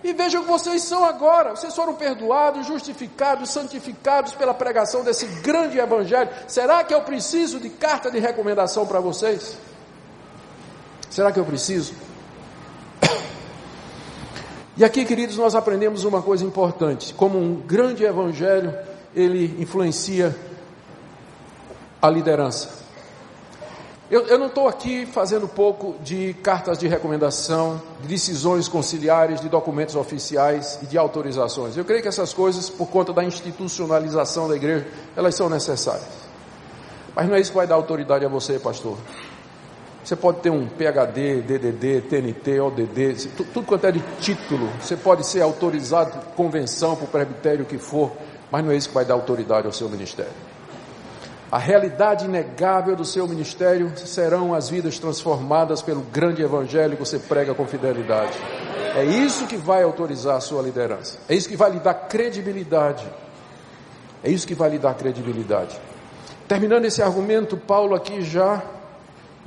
[0.04, 1.56] E vejam o que vocês são agora.
[1.56, 6.30] Vocês foram perdoados, justificados, santificados pela pregação desse grande evangelho.
[6.48, 9.58] Será que eu preciso de carta de recomendação para vocês?
[11.10, 11.96] Será que eu preciso?
[14.78, 20.36] E aqui, queridos, nós aprendemos uma coisa importante: como um grande evangelho, ele influencia
[22.02, 22.84] a liderança.
[24.12, 29.50] Eu, eu não estou aqui fazendo pouco de cartas de recomendação, de decisões conciliares, de
[29.50, 31.76] documentos oficiais e de autorizações.
[31.76, 36.06] Eu creio que essas coisas, por conta da institucionalização da igreja, elas são necessárias.
[37.16, 38.98] Mas não é isso que vai dar autoridade a você, pastor.
[40.04, 44.70] Você pode ter um PhD, DDD, TNT, ODD, tudo quanto é de título.
[44.82, 48.12] Você pode ser autorizado convenção, por presbitério, o que for,
[48.54, 50.32] mas não é isso que vai dar autoridade ao seu ministério.
[51.52, 57.18] A realidade inegável do seu ministério serão as vidas transformadas pelo grande evangelho que você
[57.18, 58.38] prega com fidelidade.
[58.96, 61.18] É isso que vai autorizar a sua liderança.
[61.28, 63.12] É isso que vai lhe dar credibilidade.
[64.24, 65.76] É isso que vai lhe dar credibilidade.
[66.48, 68.62] Terminando esse argumento, Paulo aqui já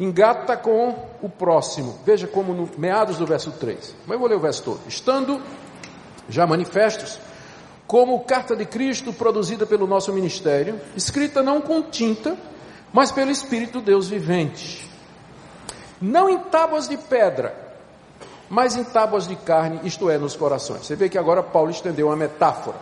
[0.01, 1.97] engata com o próximo.
[2.05, 3.95] Veja como no meados do verso 3.
[4.05, 4.81] Mas eu vou ler o verso todo.
[4.88, 5.40] Estando
[6.29, 7.21] já manifestos,
[7.87, 12.37] como carta de Cristo produzida pelo nosso ministério, escrita não com tinta,
[12.92, 14.90] mas pelo Espírito Deus vivente.
[16.01, 17.55] Não em tábuas de pedra,
[18.49, 20.87] mas em tábuas de carne, isto é, nos corações.
[20.87, 22.77] Você vê que agora Paulo estendeu uma metáfora.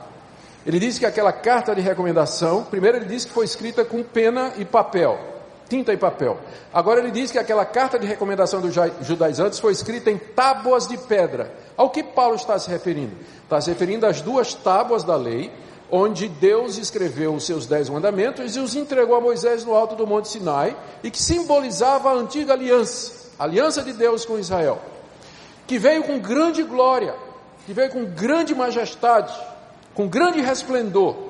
[0.67, 4.53] Ele diz que aquela carta de recomendação, primeiro ele diz que foi escrita com pena
[4.57, 5.34] e papel
[5.69, 6.39] tinta e papel.
[6.73, 10.97] Agora ele diz que aquela carta de recomendação dos judaizantes foi escrita em tábuas de
[10.99, 11.53] pedra.
[11.77, 13.17] Ao que Paulo está se referindo?
[13.43, 15.51] Está se referindo às duas tábuas da lei,
[15.91, 20.07] onde Deus escreveu os seus dez mandamentos e os entregou a Moisés no alto do
[20.07, 24.81] Monte Sinai, e que simbolizava a antiga aliança, a aliança de Deus com Israel,
[25.67, 27.15] que veio com grande glória,
[27.67, 29.33] que veio com grande majestade,
[29.95, 31.24] com grande resplendor.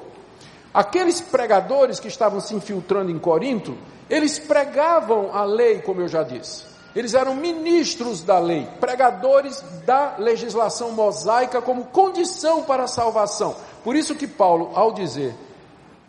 [0.74, 6.22] Aqueles pregadores que estavam se infiltrando em Corinto eles pregavam a lei, como eu já
[6.22, 6.64] disse.
[6.94, 13.56] Eles eram ministros da lei, pregadores da legislação mosaica como condição para a salvação.
[13.82, 15.34] Por isso que Paulo, ao dizer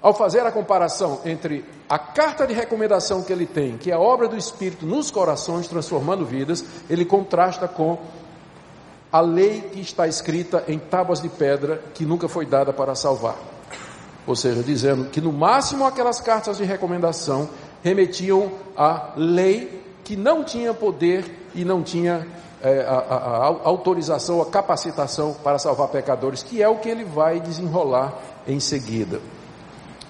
[0.02, 4.00] ao fazer a comparação entre a carta de recomendação que ele tem, que é a
[4.00, 7.98] obra do Espírito nos corações, transformando vidas, ele contrasta com
[9.12, 13.55] a lei que está escrita em tábuas de pedra, que nunca foi dada para salvar.
[14.28, 17.50] Ou seja, dizendo que no máximo aquelas cartas de recomendação
[17.84, 22.28] remetiam à lei que não tinha poder e não tinha
[22.62, 27.04] é, a, a, a autorização, a capacitação para salvar pecadores, que é o que ele
[27.04, 28.14] vai desenrolar
[28.48, 29.22] em seguida.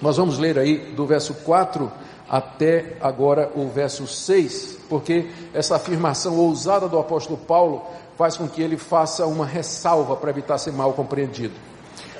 [0.00, 1.90] Nós vamos ler aí do verso 4
[2.28, 7.82] até agora o verso 6, porque essa afirmação ousada do apóstolo Paulo
[8.16, 11.54] faz com que ele faça uma ressalva para evitar ser mal compreendido.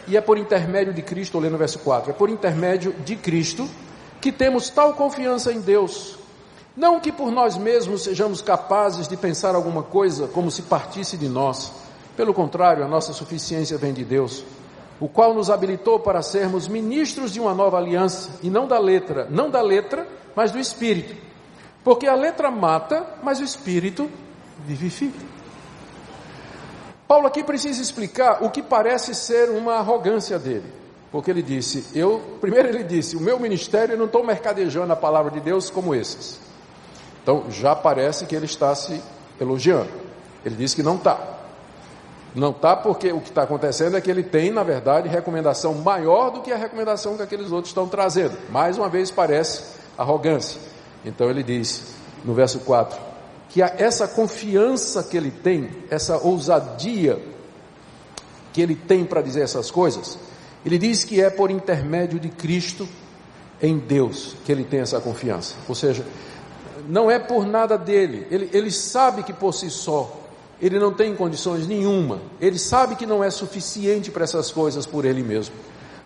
[0.07, 3.69] E é por intermédio de Cristo, lendo o verso 4, é por intermédio de Cristo
[4.21, 6.19] que temos tal confiança em Deus.
[6.77, 11.29] Não que por nós mesmos sejamos capazes de pensar alguma coisa como se partisse de
[11.29, 11.73] nós.
[12.17, 14.45] Pelo contrário, a nossa suficiência vem de Deus
[14.99, 19.27] o qual nos habilitou para sermos ministros de uma nova aliança, e não da letra,
[19.31, 21.15] não da letra, mas do espírito.
[21.85, 24.11] Porque a letra mata, mas o espírito
[24.67, 25.36] vivifica.
[27.07, 30.73] Paulo aqui precisa explicar o que parece ser uma arrogância dele.
[31.13, 34.97] Porque ele disse, eu, primeiro ele disse, o meu ministério eu não estou mercadejando a
[34.97, 36.39] palavra de Deus como esses.
[37.23, 39.01] Então já parece que ele está se
[39.41, 39.91] elogiando.
[40.45, 41.19] Ele disse que não está.
[42.35, 46.31] Não está porque o que está acontecendo é que ele tem, na verdade, recomendação maior
[46.31, 48.37] do que a recomendação que aqueles outros estão trazendo.
[48.51, 49.63] Mais uma vez parece
[49.97, 50.61] arrogância.
[51.05, 52.99] Então ele diz, no verso 4,
[53.57, 57.19] que essa confiança que ele tem, essa ousadia
[58.53, 60.19] que ele tem para dizer essas coisas,
[60.63, 62.87] ele diz que é por intermédio de Cristo
[63.63, 65.55] em Deus que ele tem essa confiança.
[65.67, 66.05] Ou seja,
[66.87, 70.15] não é por nada dele, ele, ele sabe que por si só
[70.61, 75.07] ele não tem condições nenhuma, ele sabe que não é suficiente para essas coisas por
[75.07, 75.55] ele mesmo.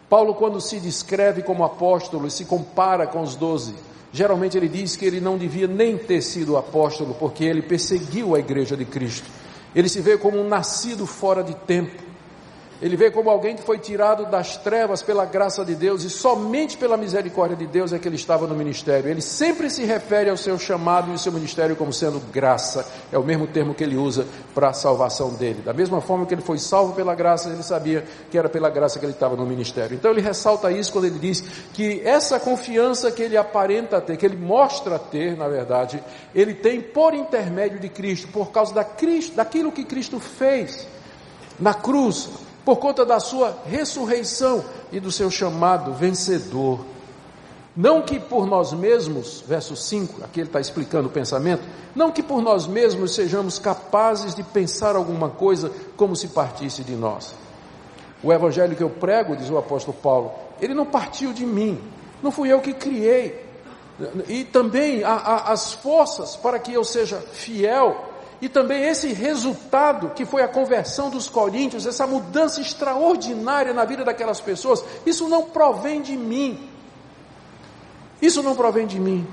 [0.08, 3.74] Paulo, quando se descreve como apóstolo e se compara com os doze,
[4.12, 8.38] geralmente ele diz que ele não devia nem ter sido apóstolo, porque ele perseguiu a
[8.38, 9.30] igreja de Cristo.
[9.74, 12.09] Ele se vê como um nascido fora de tempo.
[12.82, 16.78] Ele vê como alguém que foi tirado das trevas pela graça de Deus e somente
[16.78, 19.10] pela misericórdia de Deus é que ele estava no ministério.
[19.10, 22.86] Ele sempre se refere ao seu chamado e ao seu ministério como sendo graça.
[23.12, 25.60] É o mesmo termo que ele usa para a salvação dele.
[25.62, 28.98] Da mesma forma que ele foi salvo pela graça, ele sabia que era pela graça
[28.98, 29.94] que ele estava no ministério.
[29.94, 34.24] Então ele ressalta isso quando ele diz que essa confiança que ele aparenta ter, que
[34.24, 36.02] ele mostra ter, na verdade,
[36.34, 40.88] ele tem por intermédio de Cristo, por causa da Cristo, daquilo que Cristo fez
[41.58, 42.30] na cruz
[42.70, 46.78] por conta da sua ressurreição e do seu chamado vencedor.
[47.76, 51.64] Não que por nós mesmos, verso 5, aqui ele está explicando o pensamento,
[51.96, 56.94] não que por nós mesmos sejamos capazes de pensar alguma coisa como se partisse de
[56.94, 57.34] nós.
[58.22, 60.30] O evangelho que eu prego, diz o apóstolo Paulo,
[60.60, 61.76] ele não partiu de mim,
[62.22, 63.46] não fui eu que criei.
[64.28, 68.09] E também as forças para que eu seja fiel
[68.40, 74.04] e também esse resultado que foi a conversão dos coríntios, essa mudança extraordinária na vida
[74.04, 76.68] daquelas pessoas, isso não provém de mim.
[78.20, 79.26] Isso não provém de mim.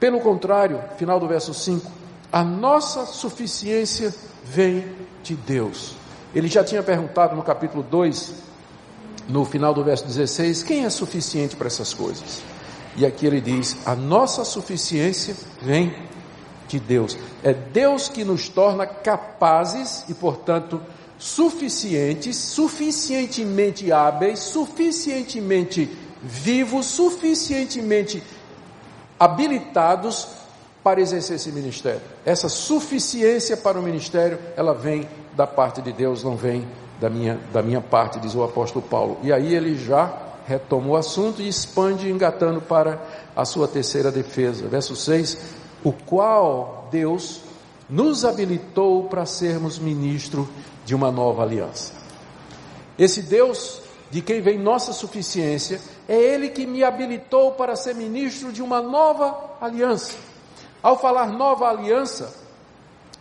[0.00, 1.90] Pelo contrário, final do verso 5,
[2.32, 4.84] a nossa suficiência vem
[5.22, 5.94] de Deus.
[6.34, 8.34] Ele já tinha perguntado no capítulo 2,
[9.28, 12.42] no final do verso 16, quem é suficiente para essas coisas?
[12.96, 15.94] E aqui ele diz: a nossa suficiência vem
[16.72, 17.18] de Deus.
[17.42, 20.80] É Deus que nos torna capazes e, portanto,
[21.18, 25.88] suficientes, suficientemente hábeis, suficientemente
[26.22, 28.22] vivos, suficientemente
[29.18, 30.28] habilitados
[30.82, 32.00] para exercer esse ministério.
[32.24, 36.66] Essa suficiência para o ministério, ela vem da parte de Deus, não vem
[37.00, 39.18] da minha, da minha parte, diz o apóstolo Paulo.
[39.22, 40.12] E aí ele já
[40.46, 43.00] retoma o assunto e expande, engatando para
[43.34, 44.66] a sua terceira defesa.
[44.66, 45.38] Verso 6:
[45.84, 47.40] o qual Deus
[47.88, 50.48] nos habilitou para sermos ministro
[50.84, 51.92] de uma nova aliança.
[52.98, 58.52] Esse Deus de quem vem nossa suficiência, é Ele que me habilitou para ser ministro
[58.52, 60.14] de uma nova aliança.
[60.82, 62.30] Ao falar nova aliança,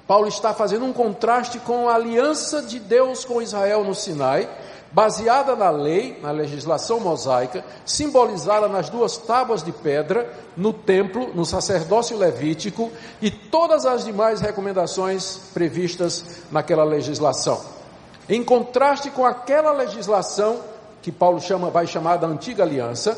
[0.06, 4.50] Paulo está fazendo um contraste com a aliança de Deus com Israel no Sinai,
[4.92, 11.46] baseada na lei, na legislação mosaica, simbolizada nas duas tábuas de pedra, no templo, no
[11.46, 12.92] sacerdócio levítico
[13.22, 17.62] e todas as demais recomendações previstas naquela legislação.
[18.28, 20.60] Em contraste com aquela legislação
[21.02, 23.18] que Paulo chama, vai chamar da antiga aliança,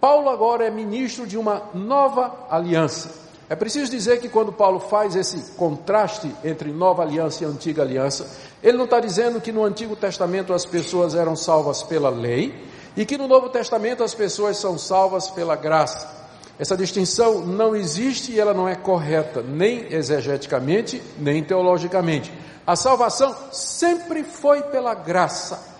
[0.00, 3.10] Paulo agora é ministro de uma nova aliança.
[3.50, 8.30] É preciso dizer que quando Paulo faz esse contraste entre nova aliança e antiga aliança,
[8.62, 12.54] ele não está dizendo que no Antigo Testamento as pessoas eram salvas pela lei,
[12.96, 16.18] E que no Novo Testamento as pessoas são salvas pela graça.
[16.58, 22.32] Essa distinção não existe e ela não é correta, nem exegeticamente, nem teologicamente.
[22.66, 25.70] A salvação sempre foi pela graça.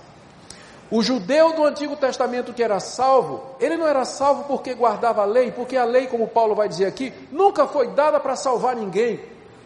[0.91, 5.27] O judeu do Antigo Testamento que era salvo, ele não era salvo porque guardava a
[5.27, 9.21] lei, porque a lei, como Paulo vai dizer aqui, nunca foi dada para salvar ninguém.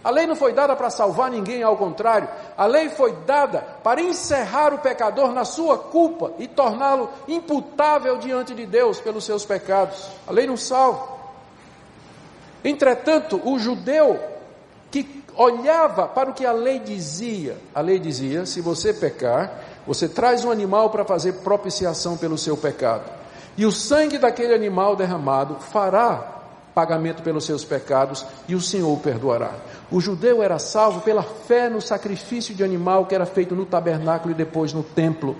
[0.04, 2.28] A lei não foi dada para salvar ninguém, ao contrário,
[2.58, 8.54] a lei foi dada para encerrar o pecador na sua culpa e torná-lo imputável diante
[8.54, 10.06] de Deus pelos seus pecados.
[10.26, 11.08] A lei não salva.
[12.62, 14.20] Entretanto, o judeu
[14.90, 20.06] que olhava para o que a lei dizia, a lei dizia: se você pecar, você
[20.06, 23.10] traz um animal para fazer propiciação pelo seu pecado.
[23.56, 26.33] E o sangue daquele animal derramado fará
[26.74, 29.52] pagamento pelos seus pecados e o Senhor o perdoará.
[29.90, 34.32] O judeu era salvo pela fé no sacrifício de animal que era feito no tabernáculo
[34.32, 35.36] e depois no templo.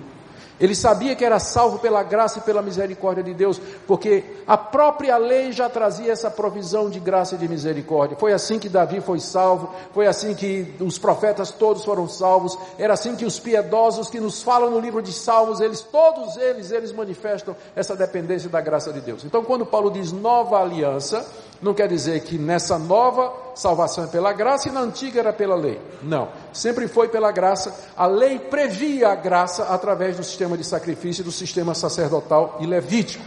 [0.59, 5.17] Ele sabia que era salvo pela graça e pela misericórdia de Deus, porque a própria
[5.17, 8.17] lei já trazia essa provisão de graça e de misericórdia.
[8.17, 12.93] Foi assim que Davi foi salvo, foi assim que os profetas todos foram salvos, era
[12.93, 16.91] assim que os piedosos que nos falam no livro de Salmos, eles todos eles, eles
[16.91, 19.23] manifestam essa dependência da graça de Deus.
[19.23, 21.25] Então, quando Paulo diz nova aliança,
[21.65, 25.55] não quer dizer que nessa nova salvação é pela graça e na antiga era pela
[25.55, 25.81] lei.
[26.03, 27.75] Não, sempre foi pela graça.
[27.97, 33.25] A lei previa a graça através do sistema de sacrifício, do sistema sacerdotal e levítico.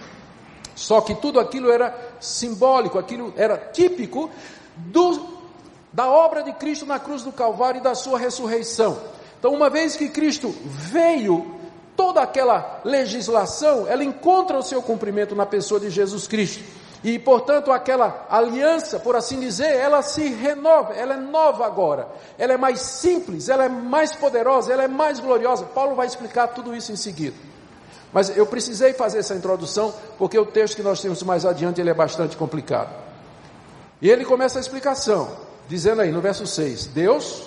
[0.76, 4.30] Só que tudo aquilo era simbólico, aquilo era típico
[4.76, 5.26] do,
[5.92, 8.96] da obra de Cristo na cruz do Calvário e da sua ressurreição.
[9.40, 11.44] Então, uma vez que Cristo veio,
[11.96, 16.62] toda aquela legislação, ela encontra o seu cumprimento na pessoa de Jesus Cristo.
[17.02, 22.08] E, portanto, aquela aliança, por assim dizer, ela se renova, ela é nova agora.
[22.36, 25.64] Ela é mais simples, ela é mais poderosa, ela é mais gloriosa.
[25.66, 27.36] Paulo vai explicar tudo isso em seguida.
[28.12, 31.90] Mas eu precisei fazer essa introdução porque o texto que nós temos mais adiante ele
[31.90, 32.90] é bastante complicado.
[34.00, 35.28] E ele começa a explicação,
[35.68, 37.42] dizendo aí no verso 6: Deus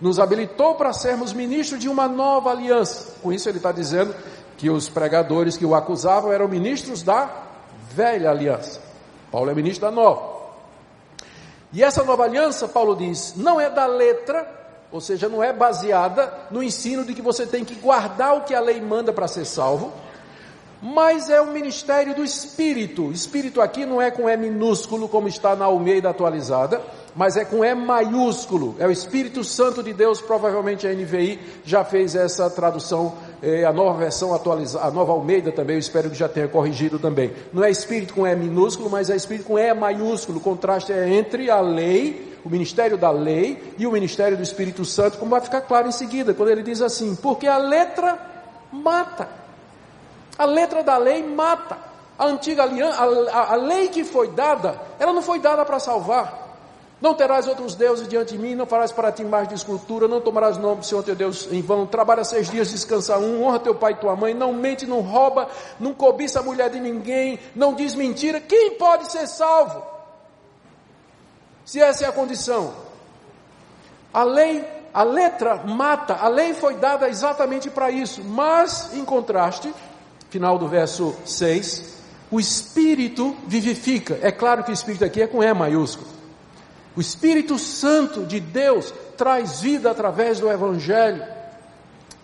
[0.00, 3.14] nos habilitou para sermos ministros de uma nova aliança.
[3.22, 4.14] Com isso, ele está dizendo
[4.58, 7.30] que os pregadores que o acusavam eram ministros da
[7.94, 8.81] velha aliança.
[9.32, 10.42] Paulo é ministro da nova.
[11.72, 14.46] E essa nova aliança, Paulo diz, não é da letra,
[14.92, 18.54] ou seja, não é baseada no ensino de que você tem que guardar o que
[18.54, 19.90] a lei manda para ser salvo,
[20.82, 23.10] mas é o ministério do Espírito.
[23.10, 26.82] Espírito aqui não é com E minúsculo, como está na Almeida atualizada,
[27.16, 28.76] mas é com E maiúsculo.
[28.78, 33.14] É o Espírito Santo de Deus, provavelmente a NVI já fez essa tradução
[33.66, 37.32] a nova versão atualizada, a nova Almeida também, eu espero que já tenha corrigido também.
[37.52, 40.38] Não é espírito com E minúsculo, mas é espírito com E maiúsculo.
[40.38, 44.84] O contraste é entre a lei, o ministério da lei e o ministério do Espírito
[44.84, 48.18] Santo, como vai ficar claro em seguida, quando ele diz assim: porque a letra
[48.70, 49.28] mata.
[50.38, 51.76] A letra da lei mata.
[52.18, 55.80] A antiga aliança, a, a, a lei que foi dada, ela não foi dada para
[55.80, 56.41] salvar.
[57.02, 60.20] Não terás outros deuses diante de mim, não farás para ti mais de escultura, não
[60.20, 63.74] tomarás nome do Senhor teu Deus em vão, trabalha seis dias, descansa um, honra teu
[63.74, 65.48] pai e tua mãe, não mente, não rouba,
[65.80, 68.40] não cobiça a mulher de ninguém, não diz mentira.
[68.40, 69.82] Quem pode ser salvo?
[71.64, 72.72] Se essa é a condição.
[74.14, 79.74] A lei, a letra mata, a lei foi dada exatamente para isso, mas, em contraste,
[80.30, 82.00] final do verso 6,
[82.30, 84.20] o Espírito vivifica.
[84.22, 86.11] É claro que o Espírito aqui é com E maiúsculo.
[86.96, 91.24] O Espírito Santo de Deus traz vida através do Evangelho,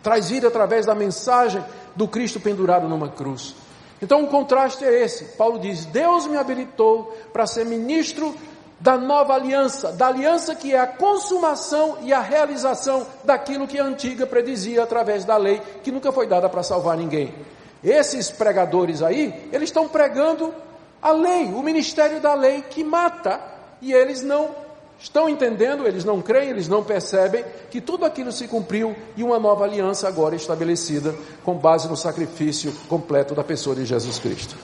[0.03, 1.65] traz vida através da mensagem
[1.97, 3.55] do Cristo pendurado numa cruz.
[4.01, 5.37] Então o contraste é esse.
[5.37, 8.35] Paulo diz: Deus me habilitou para ser ministro
[8.79, 13.85] da nova aliança, da aliança que é a consumação e a realização daquilo que a
[13.85, 17.35] antiga predizia através da lei, que nunca foi dada para salvar ninguém.
[17.83, 20.55] Esses pregadores aí, eles estão pregando
[21.01, 24.51] a lei, o ministério da lei que mata e eles não
[24.99, 29.39] estão entendendo, eles não creem, eles não percebem que tudo aquilo se cumpriu e uma
[29.39, 31.15] nova aliança agora é estabelecida
[31.45, 34.57] com base no sacrifício completo da pessoa de Jesus Cristo.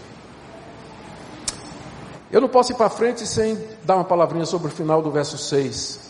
[2.32, 5.38] Eu não posso ir para frente sem dar uma palavrinha sobre o final do verso
[5.38, 6.00] 6.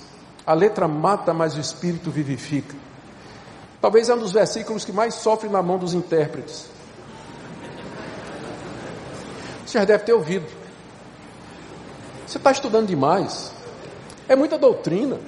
[0.47, 2.75] A letra mata, mas o espírito vivifica.
[3.79, 6.65] Talvez é um dos versículos que mais sofre na mão dos intérpretes.
[9.67, 10.64] Você já deve ter ouvido.
[12.27, 13.53] Você está estudando demais.
[14.29, 15.19] É muita doutrina.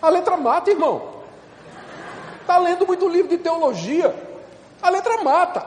[0.00, 1.16] A letra mata, irmão.
[2.40, 4.14] Está lendo muito livro de teologia.
[4.82, 5.66] A letra mata.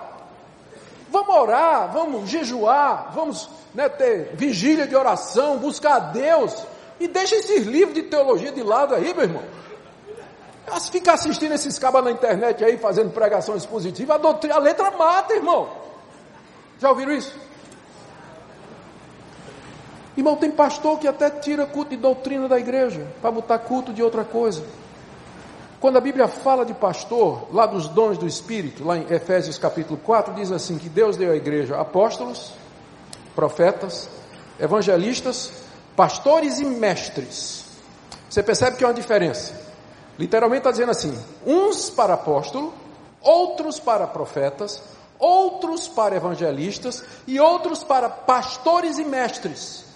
[1.11, 6.65] Vamos orar, vamos jejuar, vamos né, ter vigília de oração, buscar a Deus.
[6.99, 9.43] E deixa esses livros de teologia de lado aí, meu irmão.
[10.79, 14.91] Se ficar assistindo esses cabas na internet aí, fazendo pregação expositiva, a, doutrina, a letra
[14.91, 15.67] mata, irmão.
[16.79, 17.35] Já ouviram isso?
[20.19, 24.03] Irmão, tem pastor que até tira culto de doutrina da igreja para botar culto de
[24.03, 24.61] outra coisa.
[25.79, 29.97] Quando a Bíblia fala de pastor, lá dos dons do Espírito, lá em Efésios capítulo
[30.03, 32.51] 4, diz assim: que Deus deu à igreja apóstolos,
[33.33, 34.09] profetas,
[34.59, 35.53] evangelistas,
[35.95, 37.63] pastores e mestres.
[38.29, 39.53] Você percebe que é uma diferença.
[40.17, 42.73] Literalmente está dizendo assim: uns para apóstolo,
[43.21, 44.83] outros para profetas,
[45.17, 49.87] outros para evangelistas e outros para pastores e mestres.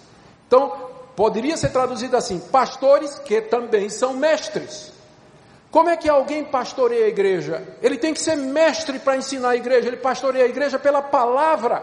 [0.46, 0.72] Então,
[1.16, 4.92] poderia ser traduzido assim: pastores que também são mestres.
[5.70, 7.66] Como é que alguém pastoreia a igreja?
[7.82, 9.88] Ele tem que ser mestre para ensinar a igreja.
[9.88, 11.82] Ele pastoreia a igreja pela palavra,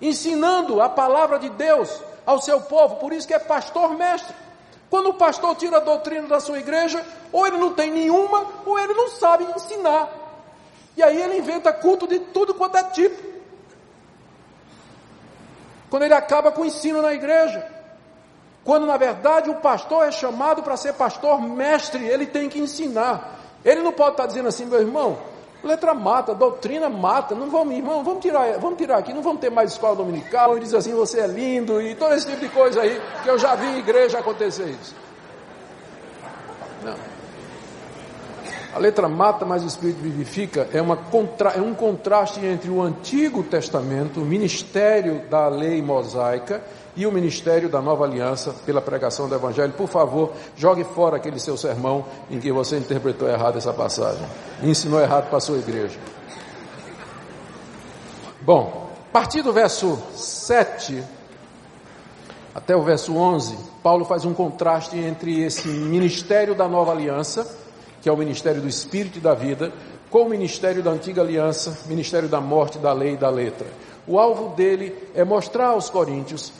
[0.00, 2.96] ensinando a palavra de Deus ao seu povo.
[2.96, 4.34] Por isso que é pastor mestre.
[4.88, 8.78] Quando o pastor tira a doutrina da sua igreja, ou ele não tem nenhuma, ou
[8.78, 10.08] ele não sabe ensinar.
[10.96, 13.22] E aí ele inventa culto de tudo quanto é tipo.
[15.90, 17.75] Quando ele acaba com o ensino na igreja.
[18.66, 23.38] Quando na verdade o pastor é chamado para ser pastor mestre, ele tem que ensinar.
[23.64, 25.18] Ele não pode estar dizendo assim, meu irmão,
[25.62, 29.50] letra mata, doutrina mata, não vamos, irmão, vamos tirar, vamos tirar aqui, não vamos ter
[29.50, 32.82] mais escola dominical, e diz assim, você é lindo, e todo esse tipo de coisa
[32.82, 34.96] aí, que eu já vi em igreja acontecer isso.
[36.82, 36.94] Não.
[38.74, 42.82] A letra mata, mas o Espírito vivifica, é, uma contra, é um contraste entre o
[42.82, 46.62] Antigo Testamento, o ministério da lei mosaica,
[46.96, 49.72] e o ministério da nova aliança pela pregação do Evangelho.
[49.74, 54.26] Por favor, jogue fora aquele seu sermão em que você interpretou errado essa passagem.
[54.62, 55.98] Ensinou errado para a sua igreja.
[58.40, 61.02] Bom, a partir do verso 7
[62.54, 67.46] até o verso 11, Paulo faz um contraste entre esse ministério da nova aliança,
[68.00, 69.70] que é o ministério do Espírito e da vida,
[70.10, 73.66] com o ministério da antiga aliança, ministério da morte, da lei e da letra.
[74.06, 76.52] O alvo dele é mostrar aos coríntios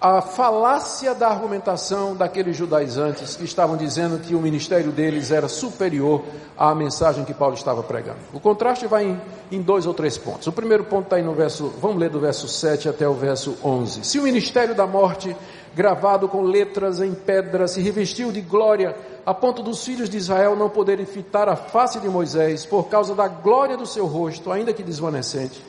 [0.00, 6.24] a falácia da argumentação daqueles judaizantes que estavam dizendo que o ministério deles era superior
[6.56, 8.16] à mensagem que Paulo estava pregando.
[8.32, 9.20] O contraste vai em,
[9.52, 10.46] em dois ou três pontos.
[10.46, 13.58] O primeiro ponto está aí no verso, vamos ler do verso 7 até o verso
[13.62, 14.02] 11.
[14.02, 15.36] Se o ministério da morte,
[15.74, 18.96] gravado com letras em pedra, se revestiu de glória,
[19.26, 23.14] a ponto dos filhos de Israel não poderem fitar a face de Moisés por causa
[23.14, 25.62] da glória do seu rosto, ainda que desvanecente,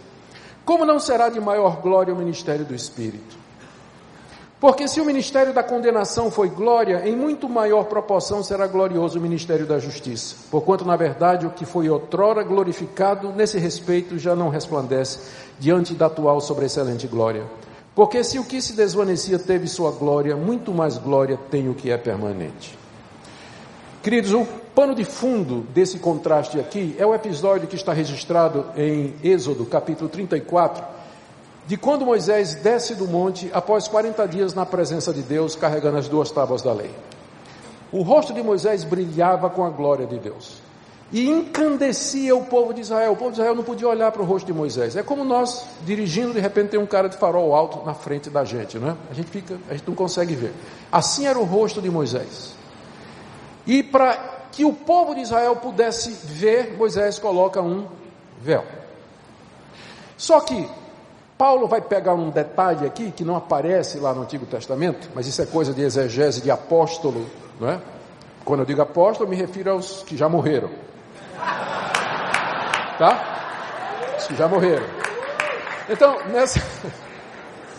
[0.64, 3.41] como não será de maior glória o ministério do Espírito?
[4.62, 9.22] Porque se o ministério da condenação foi glória, em muito maior proporção será glorioso o
[9.22, 10.36] ministério da justiça.
[10.52, 15.18] Porquanto, na verdade, o que foi outrora glorificado nesse respeito já não resplandece
[15.58, 17.44] diante da atual sobreexcelente glória.
[17.96, 21.90] Porque se o que se desvanecia teve sua glória, muito mais glória tem o que
[21.90, 22.78] é permanente.
[24.04, 24.46] Queridos, o
[24.76, 30.08] pano de fundo desse contraste aqui é o episódio que está registrado em Êxodo, capítulo
[30.08, 31.01] 34
[31.72, 36.10] de quando Moisés desce do monte após 40 dias na presença de Deus, carregando as
[36.10, 36.92] duas tábuas da lei.
[37.94, 40.58] O rosto de Moisés brilhava com a glória de Deus
[41.14, 43.14] e encandecia o povo de Israel.
[43.14, 44.98] O povo de Israel não podia olhar para o rosto de Moisés.
[44.98, 48.44] É como nós dirigindo, de repente tem um cara de farol alto na frente da
[48.44, 48.96] gente, não é?
[49.10, 50.52] A gente fica, a gente não consegue ver.
[50.92, 52.54] Assim era o rosto de Moisés.
[53.66, 54.18] E para
[54.52, 57.88] que o povo de Israel pudesse ver, Moisés coloca um
[58.42, 58.66] véu.
[60.18, 60.68] Só que
[61.42, 65.42] Paulo vai pegar um detalhe aqui que não aparece lá no Antigo Testamento, mas isso
[65.42, 67.26] é coisa de exegese de apóstolo,
[67.60, 67.82] não é?
[68.46, 70.70] Quando eu digo apóstolo, me refiro aos que já morreram.
[73.00, 74.14] Tá?
[74.20, 74.86] Os que já morreram.
[75.90, 76.62] Então, nessa.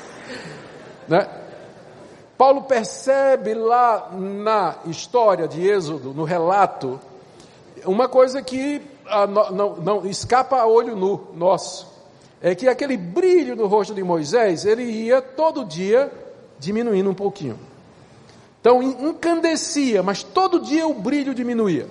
[1.07, 1.29] né?
[2.37, 6.99] Paulo percebe lá na história de Êxodo, no relato,
[7.85, 11.92] uma coisa que ah, não, não, não escapa a olho nu nosso
[12.43, 16.11] é que aquele brilho no rosto de Moisés, ele ia todo dia
[16.59, 17.59] diminuindo um pouquinho.
[18.61, 21.87] Então encandecia, mas todo dia o brilho diminuía.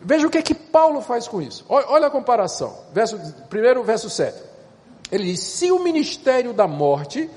[0.00, 1.64] Veja o que é que Paulo faz com isso.
[1.68, 2.74] Olha a comparação.
[2.92, 3.18] Verso,
[3.48, 4.40] primeiro, verso 7.
[5.10, 7.28] Ele diz: se o ministério da morte,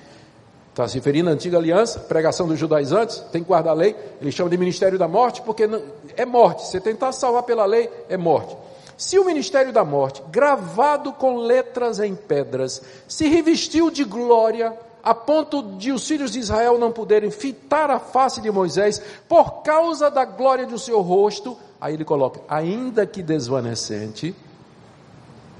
[0.69, 4.31] está se referindo à antiga aliança, pregação dos judaizantes, tem que guardar a lei, ele
[4.31, 5.67] chama de ministério da morte, porque
[6.15, 6.65] é morte.
[6.65, 8.55] Você tentar salvar pela lei é morte.
[9.03, 14.73] Se o ministério da morte, gravado com letras em pedras, se revestiu de glória,
[15.03, 19.61] a ponto de os filhos de Israel não poderem fitar a face de Moisés por
[19.61, 24.33] causa da glória do seu rosto, aí ele coloca, ainda que desvanecente.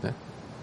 [0.01, 0.13] Né?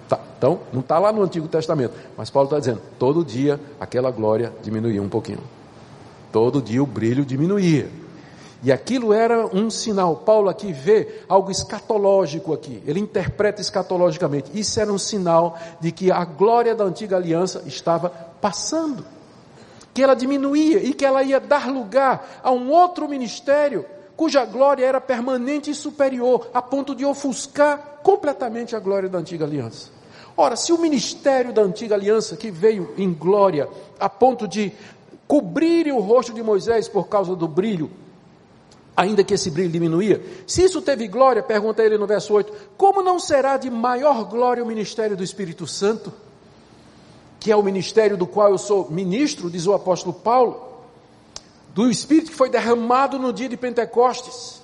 [0.08, 4.10] Tá, então, não está lá no Antigo Testamento, mas Paulo está dizendo, todo dia aquela
[4.10, 5.42] glória diminuía um pouquinho.
[6.32, 7.90] Todo dia o brilho diminuía.
[8.62, 10.16] E aquilo era um sinal.
[10.16, 12.82] Paulo aqui vê algo escatológico aqui.
[12.86, 14.50] Ele interpreta escatologicamente.
[14.52, 19.04] Isso era um sinal de que a glória da antiga aliança estava passando.
[19.94, 23.86] Que ela diminuía e que ela ia dar lugar a um outro ministério
[24.20, 29.46] cuja glória era permanente e superior, a ponto de ofuscar completamente a glória da antiga
[29.46, 29.88] aliança.
[30.36, 33.66] Ora, se o ministério da antiga aliança, que veio em glória,
[33.98, 34.74] a ponto de
[35.26, 37.90] cobrir o rosto de Moisés por causa do brilho,
[38.96, 40.22] ainda que esse brilho diminuía.
[40.46, 44.62] Se isso teve glória, pergunta ele no verso 8, como não será de maior glória
[44.62, 46.12] o ministério do Espírito Santo?
[47.38, 50.68] Que é o ministério do qual eu sou ministro, diz o apóstolo Paulo,
[51.74, 54.60] do Espírito que foi derramado no dia de Pentecostes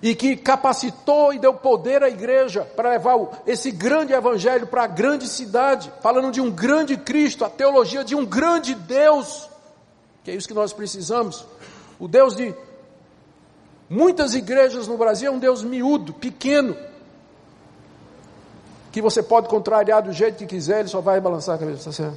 [0.00, 4.86] e que capacitou e deu poder à igreja para levar esse grande evangelho para a
[4.86, 9.48] grande cidade, falando de um grande Cristo, a teologia de um grande Deus,
[10.22, 11.44] que é isso que nós precisamos.
[11.98, 12.54] O Deus de
[13.88, 16.76] Muitas igrejas no Brasil é um Deus miúdo, pequeno,
[18.92, 22.10] que você pode contrariar do jeito que quiser, ele só vai balançar a cabeça, tá?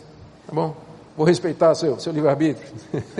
[0.47, 0.75] Tá bom?
[1.15, 2.67] Vou respeitar seu, seu livre-arbítrio.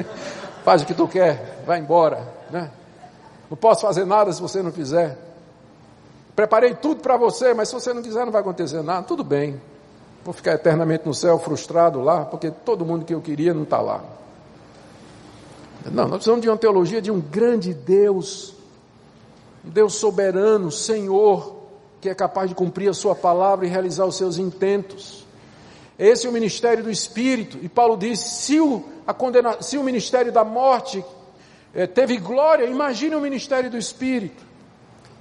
[0.63, 2.69] Faz o que tu quer, vai embora, né?
[3.49, 5.17] Não posso fazer nada se você não fizer.
[6.35, 9.03] Preparei tudo para você, mas se você não quiser, não vai acontecer nada.
[9.03, 9.61] Tudo bem.
[10.23, 13.81] Vou ficar eternamente no céu, frustrado lá, porque todo mundo que eu queria não está
[13.81, 14.03] lá.
[15.85, 18.53] Não, nós precisamos de uma teologia de um grande Deus,
[19.65, 21.55] um Deus soberano, Senhor,
[21.99, 25.25] que é capaz de cumprir a sua palavra e realizar os seus intentos.
[25.97, 28.83] Esse é o ministério do Espírito, e Paulo diz: se o,
[29.17, 31.03] condena, se o ministério da morte
[31.73, 34.50] eh, teve glória, imagine o ministério do Espírito.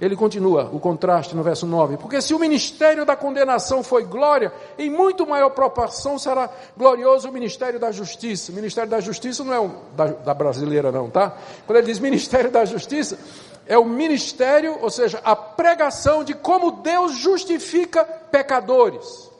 [0.01, 4.51] Ele continua o contraste no verso 9: Porque se o ministério da condenação foi glória,
[4.77, 8.51] em muito maior proporção será glorioso o ministério da justiça.
[8.51, 11.37] O ministério da justiça não é da, da brasileira, não, tá?
[11.67, 13.19] Quando ele diz ministério da justiça,
[13.67, 19.30] é o ministério, ou seja, a pregação de como Deus justifica pecadores.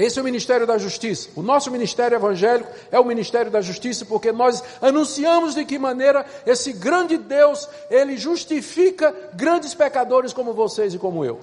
[0.00, 1.28] Esse é o ministério da justiça.
[1.36, 6.24] O nosso ministério evangélico é o ministério da justiça porque nós anunciamos de que maneira
[6.46, 11.40] esse grande Deus, ele justifica grandes pecadores como vocês e como eu.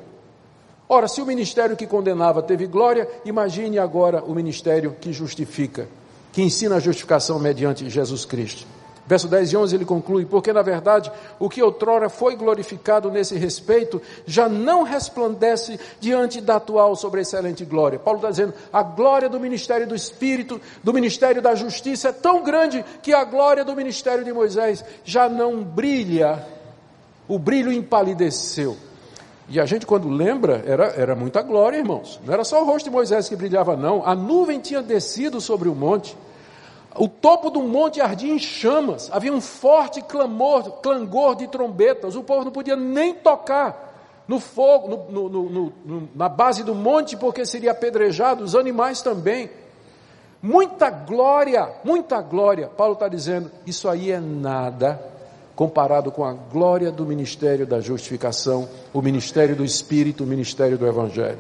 [0.90, 5.88] Ora, se o ministério que condenava teve glória, imagine agora o ministério que justifica,
[6.34, 8.66] que ensina a justificação mediante Jesus Cristo.
[9.08, 13.38] Verso 10 e 11 ele conclui: Porque na verdade o que outrora foi glorificado nesse
[13.38, 17.98] respeito já não resplandece diante da atual sobreexcelente glória.
[17.98, 22.44] Paulo está dizendo: a glória do ministério do Espírito, do ministério da justiça é tão
[22.44, 26.46] grande que a glória do ministério de Moisés já não brilha,
[27.30, 28.76] o brilho empalideceu.
[29.50, 32.20] E a gente, quando lembra, era, era muita glória, irmãos.
[32.26, 34.06] Não era só o rosto de Moisés que brilhava, não.
[34.06, 36.18] A nuvem tinha descido sobre o monte.
[36.98, 42.24] O topo do monte ardia em chamas, havia um forte clamor, clangor de trombetas, o
[42.24, 43.88] povo não podia nem tocar
[44.28, 49.50] no fogo, no, no, no, na base do monte, porque seria apedrejado, os animais também.
[50.42, 52.68] Muita glória, muita glória.
[52.68, 55.00] Paulo está dizendo: isso aí é nada
[55.56, 60.86] comparado com a glória do ministério da justificação, o ministério do Espírito, o ministério do
[60.86, 61.40] Evangelho.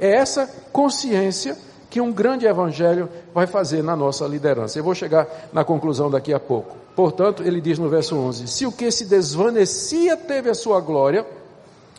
[0.00, 1.56] É essa consciência
[1.90, 4.78] que um grande evangelho vai fazer na nossa liderança.
[4.78, 6.76] Eu vou chegar na conclusão daqui a pouco.
[6.94, 11.26] Portanto, ele diz no verso 11: Se o que se desvanecia teve a sua glória,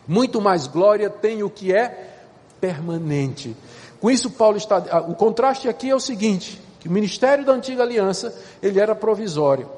[0.07, 2.09] muito mais glória tem o que é
[2.61, 3.55] permanente.
[3.99, 4.77] Com isso, Paulo está.
[5.07, 8.33] O contraste aqui é o seguinte: que o ministério da antiga aliança
[8.63, 9.69] ele era provisório.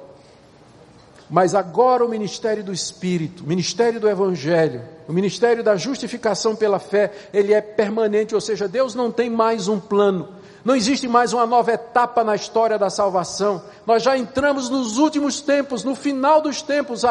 [1.29, 6.79] Mas agora o ministério do Espírito, o ministério do Evangelho, o ministério da justificação pela
[6.79, 10.29] fé, ele é permanente, ou seja, Deus não tem mais um plano,
[10.63, 13.61] não existe mais uma nova etapa na história da salvação.
[13.85, 17.01] Nós já entramos nos últimos tempos, no final dos tempos.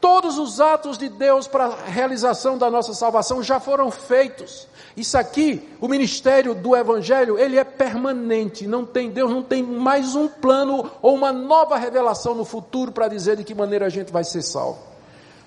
[0.00, 4.68] Todos os atos de Deus para a realização da nossa salvação já foram feitos.
[4.96, 8.66] Isso aqui, o ministério do Evangelho, ele é permanente.
[8.66, 13.08] Não tem Deus não tem mais um plano ou uma nova revelação no futuro para
[13.08, 14.89] dizer de que maneira a gente vai ser salvo.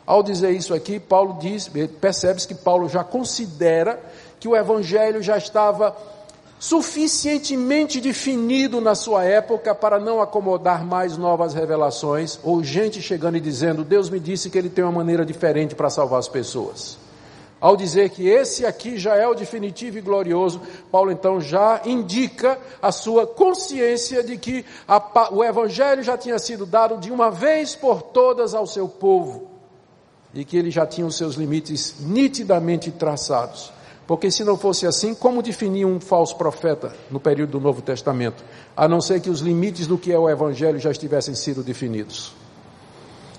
[0.06, 1.70] Ao dizer isso aqui, Paulo diz,
[2.02, 4.02] percebe-se que Paulo já considera
[4.40, 5.96] que o Evangelho já estava
[6.60, 13.42] suficientemente definido na sua época para não acomodar mais novas revelações ou gente chegando e
[13.42, 16.98] dizendo: Deus me disse que ele tem uma maneira diferente para salvar as pessoas.
[17.62, 22.60] Ao dizer que esse aqui já é o definitivo e glorioso, Paulo então já indica
[22.82, 27.74] a sua consciência de que a, o evangelho já tinha sido dado de uma vez
[27.74, 29.53] por todas ao seu povo
[30.34, 33.72] e que ele já tinha os seus limites nitidamente traçados.
[34.06, 38.44] Porque se não fosse assim, como definir um falso profeta no período do Novo Testamento?
[38.76, 42.34] A não ser que os limites do que é o Evangelho já estivessem sido definidos.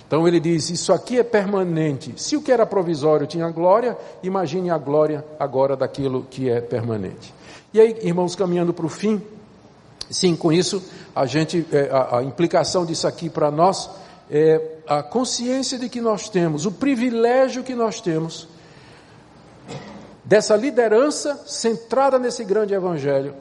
[0.06, 2.14] Então ele diz: Isso aqui é permanente.
[2.16, 7.34] Se o que era provisório tinha glória, imagine a glória agora daquilo que é permanente.
[7.72, 9.20] E aí, irmãos, caminhando para o fim,
[10.08, 10.82] sim, com isso,
[11.14, 13.90] a gente, é, a, a implicação disso aqui para nós
[14.30, 18.48] é a consciência de que nós temos, o privilégio que nós temos
[20.24, 23.34] dessa liderança centrada nesse grande evangelho,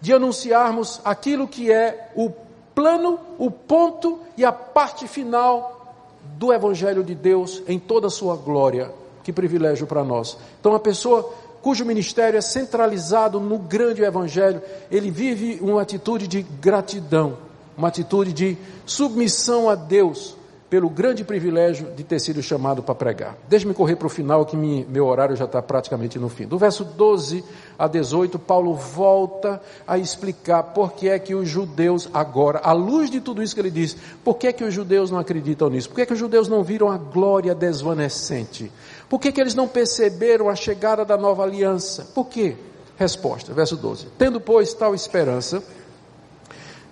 [0.00, 2.30] de anunciarmos aquilo que é o
[2.74, 5.94] plano, o ponto e a parte final
[6.36, 8.90] do evangelho de Deus em toda a sua glória.
[9.22, 10.36] Que privilégio para nós.
[10.60, 11.32] Então, a pessoa
[11.64, 14.60] cujo ministério é centralizado no grande evangelho,
[14.90, 17.38] ele vive uma atitude de gratidão,
[17.76, 20.36] uma atitude de submissão a Deus,
[20.74, 23.36] pelo grande privilégio de ter sido chamado para pregar.
[23.48, 26.46] Deixe-me correr para o final, que meu horário já está praticamente no fim.
[26.48, 27.44] Do verso 12
[27.78, 33.08] a 18, Paulo volta a explicar por que é que os judeus agora, à luz
[33.08, 35.88] de tudo isso que ele diz, por que é que os judeus não acreditam nisso?
[35.88, 38.72] Por que é que os judeus não viram a glória desvanecente?
[39.08, 42.08] Por que, é que eles não perceberam a chegada da nova aliança?
[42.14, 42.56] Por quê?
[42.96, 44.08] Resposta, verso 12.
[44.18, 45.62] Tendo, pois, tal esperança,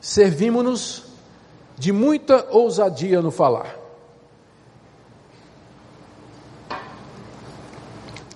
[0.03, 1.05] servimos-nos
[1.79, 3.79] de muita ousadia no falar.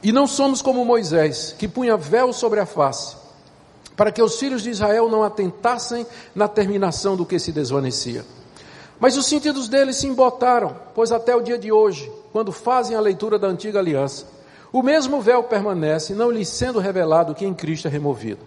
[0.01, 3.17] E não somos como Moisés, que punha véu sobre a face,
[3.97, 8.25] para que os filhos de Israel não atentassem na terminação do que se desvanecia.
[9.01, 13.01] Mas os sentidos deles se embotaram, pois até o dia de hoje, quando fazem a
[13.01, 14.27] leitura da antiga aliança,
[14.73, 18.41] o mesmo véu permanece, não lhes sendo revelado que em Cristo é removido.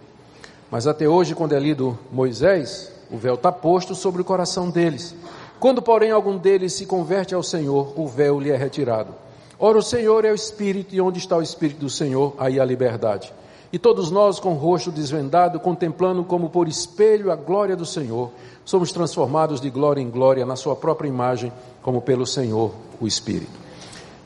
[0.70, 5.14] Mas até hoje, quando é lido Moisés, o véu está posto sobre o coração deles.
[5.58, 9.14] Quando, porém, algum deles se converte ao Senhor, o véu lhe é retirado.
[9.58, 12.64] Ora, o Senhor é o Espírito, e onde está o Espírito do Senhor, aí a
[12.64, 13.32] liberdade.
[13.72, 18.30] E todos nós, com o rosto desvendado, contemplando como por espelho a glória do Senhor,
[18.64, 21.52] somos transformados de glória em glória na Sua própria imagem,
[21.82, 23.52] como pelo Senhor, o Espírito.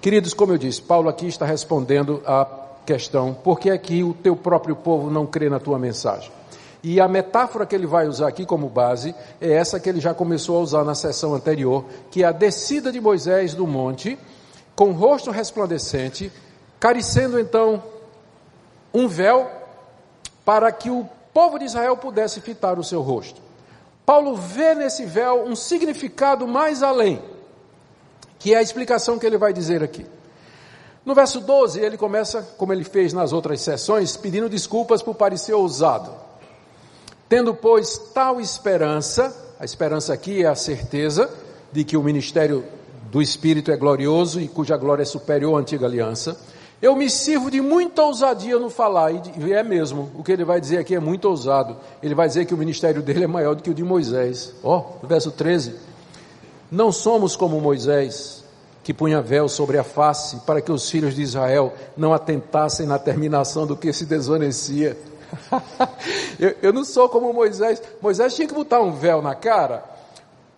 [0.00, 2.46] Queridos, como eu disse, Paulo aqui está respondendo à
[2.86, 6.30] questão: por que é que o teu próprio povo não crê na tua mensagem?
[6.84, 10.12] E a metáfora que ele vai usar aqui como base é essa que ele já
[10.12, 14.18] começou a usar na sessão anterior, que é a descida de Moisés do monte,
[14.76, 16.30] com o rosto resplandecente,
[16.78, 17.82] carecendo então
[18.92, 19.50] um véu
[20.44, 23.40] para que o povo de Israel pudesse fitar o seu rosto.
[24.04, 27.22] Paulo vê nesse véu um significado mais além,
[28.38, 30.04] que é a explicação que ele vai dizer aqui.
[31.02, 35.54] No verso 12, ele começa, como ele fez nas outras sessões, pedindo desculpas por parecer
[35.54, 36.23] ousado.
[37.34, 41.28] Tendo, pois, tal esperança, a esperança aqui é a certeza
[41.72, 42.62] de que o ministério
[43.10, 46.40] do Espírito é glorioso e cuja glória é superior à antiga aliança.
[46.80, 50.60] Eu me sirvo de muita ousadia no falar, e é mesmo, o que ele vai
[50.60, 51.76] dizer aqui é muito ousado.
[52.00, 54.54] Ele vai dizer que o ministério dele é maior do que o de Moisés.
[54.62, 55.74] Ó, oh, verso 13.
[56.70, 58.44] Não somos como Moisés,
[58.84, 62.96] que punha véu sobre a face, para que os filhos de Israel não atentassem na
[62.96, 64.96] terminação do que se desvanecia.
[66.38, 67.82] eu, eu não sou como Moisés.
[68.00, 69.84] Moisés tinha que botar um véu na cara,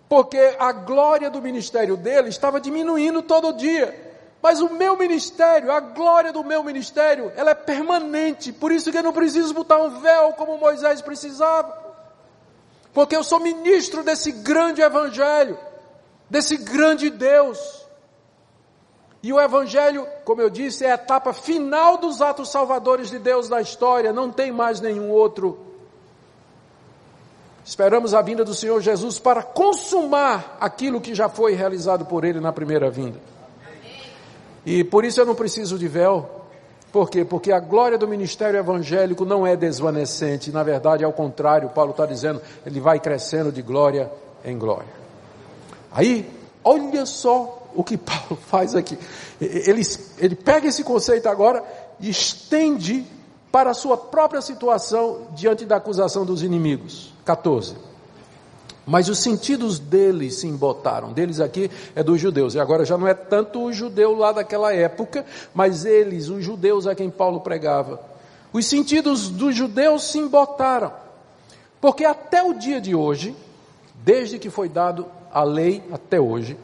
[0.09, 4.05] porque a glória do ministério dele estava diminuindo todo dia.
[4.41, 8.51] Mas o meu ministério, a glória do meu ministério, ela é permanente.
[8.53, 11.85] Por isso que eu não preciso botar um véu como Moisés precisava.
[12.93, 15.57] Porque eu sou ministro desse grande evangelho,
[16.29, 17.86] desse grande Deus.
[19.21, 23.49] E o Evangelho, como eu disse, é a etapa final dos atos salvadores de Deus
[23.49, 25.57] na história, não tem mais nenhum outro.
[27.65, 32.39] Esperamos a vinda do Senhor Jesus para consumar aquilo que já foi realizado por Ele
[32.39, 33.19] na primeira vinda.
[34.65, 36.29] E por isso eu não preciso de véu.
[36.91, 37.25] Por quê?
[37.25, 42.05] Porque a glória do ministério evangélico não é desvanecente, na verdade, ao contrário, Paulo está
[42.05, 44.09] dizendo, ele vai crescendo de glória
[44.45, 44.87] em glória.
[45.91, 46.29] Aí,
[46.63, 48.97] olha só o que Paulo faz aqui.
[49.39, 49.81] Ele,
[50.17, 51.63] ele pega esse conceito agora
[51.99, 53.05] e estende
[53.51, 57.13] para a sua própria situação diante da acusação dos inimigos.
[57.23, 57.75] 14.
[58.85, 61.13] Mas os sentidos deles se embotaram.
[61.13, 62.55] Deles aqui é dos judeus.
[62.55, 66.87] E agora já não é tanto o judeu lá daquela época, mas eles, os judeus
[66.87, 68.01] a quem Paulo pregava.
[68.51, 70.91] Os sentidos dos judeus se embotaram.
[71.79, 73.35] Porque até o dia de hoje,
[74.03, 76.57] desde que foi dado a lei até hoje,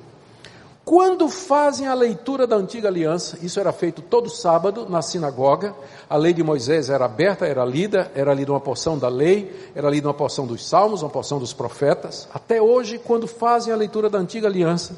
[0.86, 5.74] quando fazem a leitura da antiga aliança, isso era feito todo sábado na sinagoga,
[6.10, 9.90] a lei de Moisés era aberta, era lida, era lida uma porção da lei, era
[9.90, 12.28] lida uma porção dos salmos, uma porção dos profetas.
[12.34, 14.94] Até hoje, quando fazem a leitura da antiga aliança,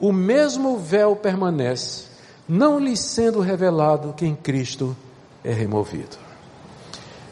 [0.00, 2.06] o mesmo véu permanece,
[2.48, 4.96] não lhes sendo revelado que em Cristo
[5.44, 6.16] é removido.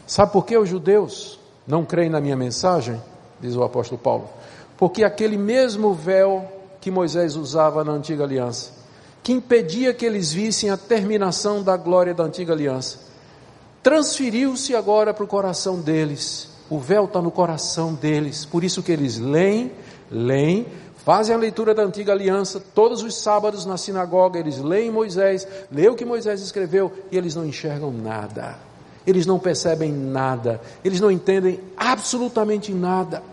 [0.05, 3.01] Sabe por que os judeus não creem na minha mensagem?
[3.41, 4.29] Diz o apóstolo Paulo.
[4.77, 6.54] Porque aquele mesmo véu
[6.85, 8.69] que Moisés usava na antiga aliança,
[9.23, 12.99] que impedia que eles vissem a terminação da glória da antiga aliança,
[13.81, 16.47] transferiu-se agora para o coração deles.
[16.69, 19.71] O véu está no coração deles, por isso que eles leem,
[20.11, 20.67] leem,
[20.97, 25.89] fazem a leitura da antiga aliança, todos os sábados na sinagoga, eles leem Moisés, leem
[25.89, 28.59] o que Moisés escreveu e eles não enxergam nada,
[29.07, 33.23] eles não percebem nada, eles não entendem absolutamente nada.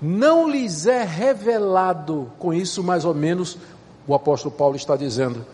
[0.00, 3.58] Não lhes é revelado, com isso mais ou menos
[4.06, 5.44] o apóstolo Paulo está dizendo,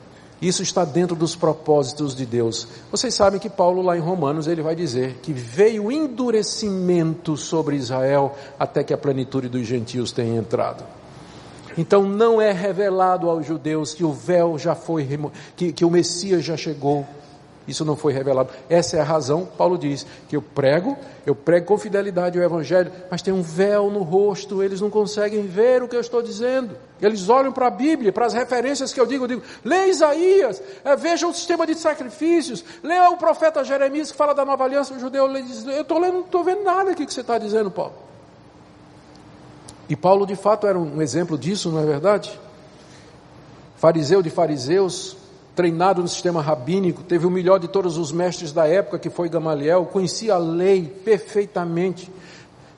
[0.40, 2.68] isso está dentro dos propósitos de Deus.
[2.90, 8.34] Vocês sabem que Paulo, lá em Romanos, ele vai dizer que veio endurecimento sobre Israel
[8.58, 10.84] até que a plenitude dos gentios tenha entrado.
[11.76, 15.08] Então não é revelado aos judeus que o véu já foi,
[15.56, 17.06] que, que o Messias já chegou.
[17.66, 18.50] Isso não foi revelado.
[18.68, 22.92] Essa é a razão, Paulo diz, que eu prego, eu prego com fidelidade o Evangelho,
[23.10, 26.76] mas tem um véu no rosto, eles não conseguem ver o que eu estou dizendo.
[27.00, 30.62] Eles olham para a Bíblia, para as referências que eu digo, eu digo, lê Isaías,
[30.84, 34.92] é, veja o sistema de sacrifícios, lê o profeta Jeremias que fala da nova aliança,
[34.92, 37.70] o judeu diz, eu estou lendo, não estou vendo nada aqui que você está dizendo,
[37.70, 37.94] Paulo.
[39.88, 42.38] E Paulo de fato era um exemplo disso, não é verdade?
[43.76, 45.23] Fariseu de fariseus,
[45.54, 49.28] treinado no sistema rabínico, teve o melhor de todos os mestres da época, que foi
[49.28, 52.10] Gamaliel, conhecia a lei perfeitamente,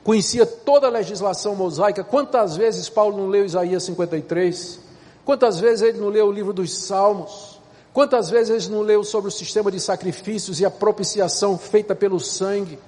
[0.05, 2.05] conhecia toda a legislação mosaica.
[2.05, 4.81] Quantas vezes Paulo não leu Isaías 53?
[5.25, 7.61] Quantas vezes ele não leu o livro dos Salmos?
[7.93, 12.21] Quantas vezes ele não leu sobre o sistema de sacrifícios e a propiciação feita pelo
[12.21, 12.79] sangue?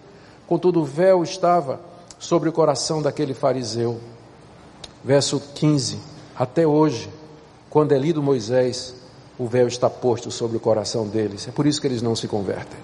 [0.47, 1.80] Contudo, o véu estava
[2.18, 3.99] sobre o coração daquele fariseu.
[5.03, 5.99] Verso 15:
[6.36, 7.09] Até hoje,
[7.70, 8.95] quando é lido Moisés,
[9.39, 11.47] o véu está posto sobre o coração deles.
[11.47, 12.78] É por isso que eles não se convertem.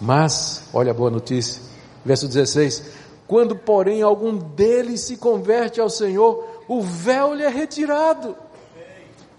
[0.00, 1.60] Mas, olha a boa notícia,
[2.04, 2.90] verso 16:
[3.26, 8.36] quando, porém, algum deles se converte ao Senhor, o véu lhe é retirado.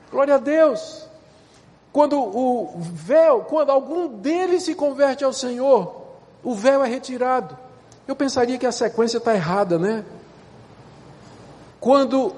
[0.10, 1.08] Glória a Deus.
[1.92, 5.96] Quando o véu, quando algum deles se converte ao Senhor,
[6.44, 7.56] o véu é retirado.
[8.08, 10.04] Eu pensaria que a sequência está errada, né?
[11.80, 12.34] Quando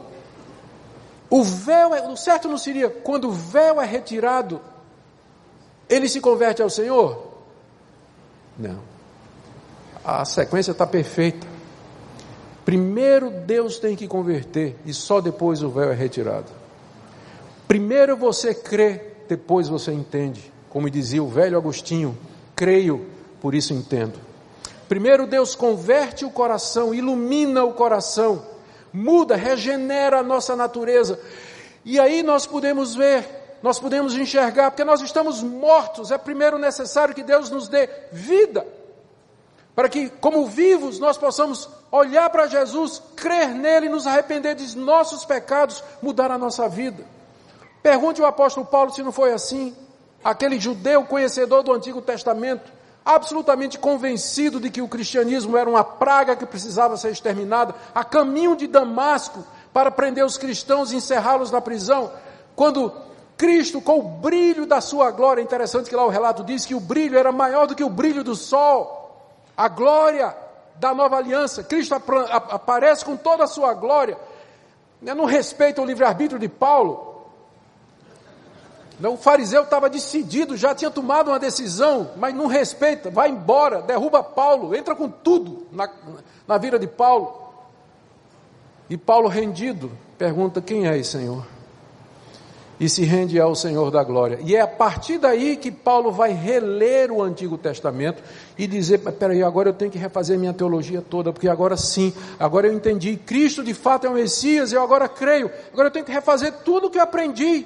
[1.36, 4.62] o véu, é, o certo não seria quando o véu é retirado,
[5.90, 7.28] ele se converte ao Senhor?
[8.58, 8.80] Não.
[10.02, 11.46] A sequência está perfeita.
[12.64, 16.50] Primeiro Deus tem que converter e só depois o véu é retirado.
[17.68, 20.50] Primeiro você crê, depois você entende.
[20.70, 22.18] Como dizia o velho Agostinho,
[22.56, 23.08] creio,
[23.42, 24.18] por isso entendo.
[24.88, 28.55] Primeiro Deus converte o coração, ilumina o coração
[28.96, 31.20] muda, regenera a nossa natureza.
[31.84, 37.14] E aí nós podemos ver, nós podemos enxergar, porque nós estamos mortos, é primeiro necessário
[37.14, 38.66] que Deus nos dê vida,
[39.76, 45.26] para que, como vivos, nós possamos olhar para Jesus, crer nele, nos arrepender dos nossos
[45.26, 47.04] pecados, mudar a nossa vida.
[47.84, 49.76] Pergunte ao apóstolo Paulo se não foi assim.
[50.24, 52.72] Aquele judeu conhecedor do Antigo Testamento,
[53.06, 58.56] absolutamente convencido de que o cristianismo era uma praga que precisava ser exterminada, a caminho
[58.56, 62.12] de Damasco para prender os cristãos e encerrá-los na prisão,
[62.56, 62.92] quando
[63.38, 66.80] Cristo, com o brilho da sua glória, interessante que lá o relato diz que o
[66.80, 69.22] brilho era maior do que o brilho do sol,
[69.56, 70.36] a glória
[70.78, 74.18] da nova aliança, Cristo aparece com toda a sua glória,
[75.02, 77.15] não respeita o livre-arbítrio de Paulo,
[79.04, 84.24] o fariseu estava decidido, já tinha tomado uma decisão, mas não respeita, vai embora, derruba
[84.24, 85.90] Paulo, entra com tudo na,
[86.48, 87.46] na vida de Paulo.
[88.90, 91.46] E Paulo, rendido, pergunta: Quem és, Senhor?
[92.78, 94.38] E se rende ao Senhor da glória.
[94.44, 98.22] E é a partir daí que Paulo vai reler o Antigo Testamento
[98.58, 102.68] e dizer: Peraí, agora eu tenho que refazer minha teologia toda, porque agora sim, agora
[102.68, 103.18] eu entendi.
[103.18, 105.50] Cristo de fato é o Messias, eu agora creio.
[105.74, 107.66] Agora eu tenho que refazer tudo o que eu aprendi.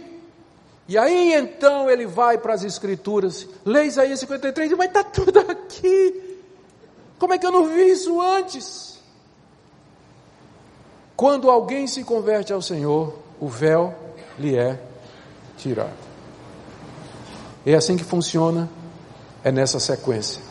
[0.89, 6.39] E aí então ele vai para as Escrituras, lê Isaías 53, mas está tudo aqui.
[7.19, 8.99] Como é que eu não vi isso antes?
[11.15, 13.93] Quando alguém se converte ao Senhor, o véu
[14.39, 14.81] lhe é
[15.59, 15.93] tirado.
[17.63, 18.67] É assim que funciona,
[19.43, 20.41] é nessa sequência.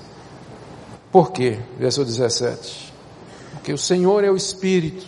[1.10, 1.58] Por quê?
[1.76, 2.94] Verso 17.
[3.54, 5.04] Porque o Senhor é o Espírito,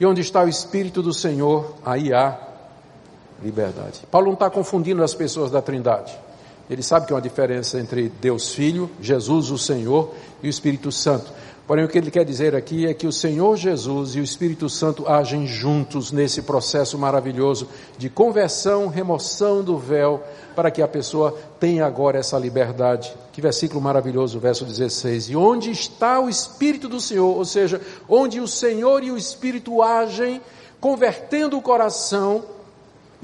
[0.00, 2.53] e onde está o Espírito do Senhor, aí há
[3.44, 4.00] liberdade.
[4.10, 6.18] Paulo não está confundindo as pessoas da Trindade.
[6.68, 10.90] Ele sabe que há uma diferença entre Deus Filho, Jesus o Senhor e o Espírito
[10.90, 11.30] Santo.
[11.66, 14.68] Porém, o que ele quer dizer aqui é que o Senhor Jesus e o Espírito
[14.68, 20.22] Santo agem juntos nesse processo maravilhoso de conversão, remoção do véu,
[20.54, 23.14] para que a pessoa tenha agora essa liberdade.
[23.32, 25.30] Que versículo maravilhoso, verso 16.
[25.30, 29.82] E onde está o Espírito do Senhor, ou seja, onde o Senhor e o Espírito
[29.82, 30.42] agem,
[30.80, 32.44] convertendo o coração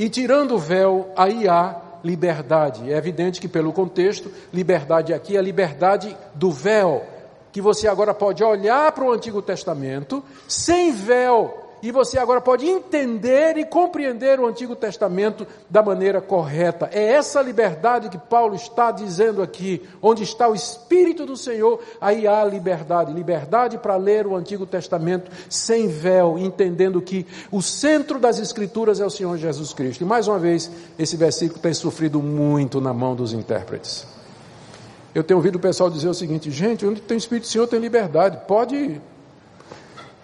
[0.01, 2.90] e tirando o véu, aí há liberdade.
[2.90, 7.05] É evidente que, pelo contexto, liberdade aqui é a liberdade do véu,
[7.53, 12.66] que você agora pode olhar para o Antigo Testamento sem véu e você agora pode
[12.66, 16.89] entender e compreender o Antigo Testamento da maneira correta.
[16.93, 22.26] É essa liberdade que Paulo está dizendo aqui, onde está o Espírito do Senhor, aí
[22.26, 23.12] há liberdade.
[23.12, 29.07] Liberdade para ler o Antigo Testamento sem véu, entendendo que o centro das Escrituras é
[29.07, 30.03] o Senhor Jesus Cristo.
[30.03, 34.07] E mais uma vez, esse versículo tem sofrido muito na mão dos intérpretes.
[35.14, 37.66] Eu tenho ouvido o pessoal dizer o seguinte, gente, onde tem o Espírito do Senhor
[37.66, 39.01] tem liberdade, pode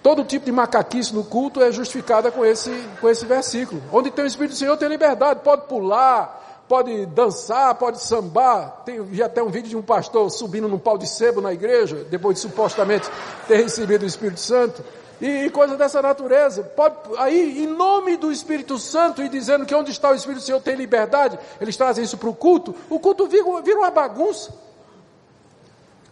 [0.06, 3.82] Todo tipo de macaquice no culto é justificada com esse, com esse versículo.
[3.92, 8.82] Onde tem o Espírito do Senhor tem liberdade, pode pular, pode dançar, pode sambar.
[8.84, 12.06] Tem, vi até um vídeo de um pastor subindo num pau de sebo na igreja,
[12.08, 13.10] depois de supostamente
[13.48, 14.80] ter recebido o Espírito Santo.
[15.20, 16.62] E, e coisa dessa natureza.
[16.62, 20.46] Pode, aí, em nome do Espírito Santo e dizendo que onde está o Espírito do
[20.46, 24.65] Senhor tem liberdade, eles trazem isso para o culto, o culto vira, vira uma bagunça.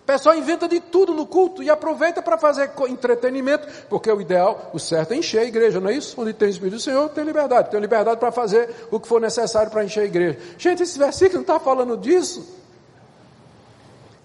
[0.04, 4.70] O pessoal inventa de tudo no culto e aproveita para fazer entretenimento, porque o ideal,
[4.74, 6.20] o certo é encher a igreja, não é isso?
[6.20, 7.70] Onde tem o Espírito do Senhor, tem liberdade.
[7.70, 10.38] Tem liberdade para fazer o que for necessário para encher a igreja.
[10.58, 12.46] Gente, esse versículo não está falando disso.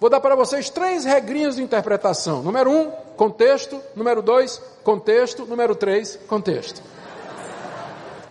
[0.02, 2.44] Vou dar para vocês três regrinhas de interpretação.
[2.44, 3.82] Número um, contexto.
[3.96, 5.46] Número dois, contexto.
[5.46, 6.82] Número três, contexto.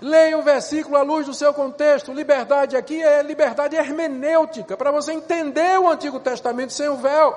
[0.01, 2.13] Leia o versículo à luz do seu contexto.
[2.13, 7.37] Liberdade aqui é liberdade hermenêutica, para você entender o Antigo Testamento sem o véu.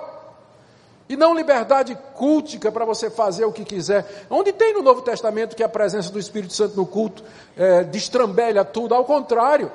[1.10, 4.26] E não liberdade cultica para você fazer o que quiser.
[4.30, 7.24] Onde tem no Novo Testamento que a presença do Espírito Santo no culto
[7.58, 8.96] é, destrambelha tudo?
[8.96, 9.72] Ao contrário.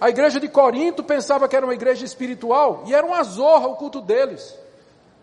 [0.00, 3.76] A igreja de Corinto pensava que era uma igreja espiritual e era uma zorra o
[3.76, 4.54] culto deles.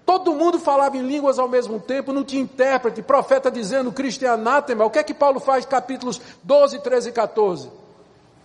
[0.05, 4.27] Todo mundo falava em línguas ao mesmo tempo, não tinha intérprete, profeta dizendo Cristo é
[4.27, 4.85] anátema.
[4.85, 5.65] O que é que Paulo faz?
[5.65, 7.69] Capítulos 12, 13 e 14.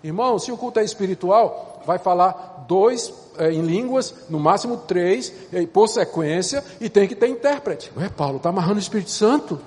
[0.04, 5.32] Irmão, se o culto é espiritual, vai falar dois é, em línguas, no máximo três,
[5.52, 7.90] é, por sequência, e tem que ter intérprete.
[7.96, 9.60] Ué, Paulo, está amarrando o Espírito Santo?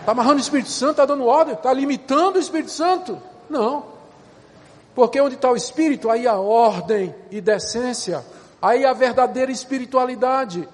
[0.00, 3.18] Está amarrando o Espírito Santo, está dando ordem, está limitando o Espírito Santo?
[3.48, 3.84] Não.
[4.94, 8.24] Porque onde está o Espírito, aí a ordem e decência.
[8.64, 10.66] Aí a verdadeira espiritualidade.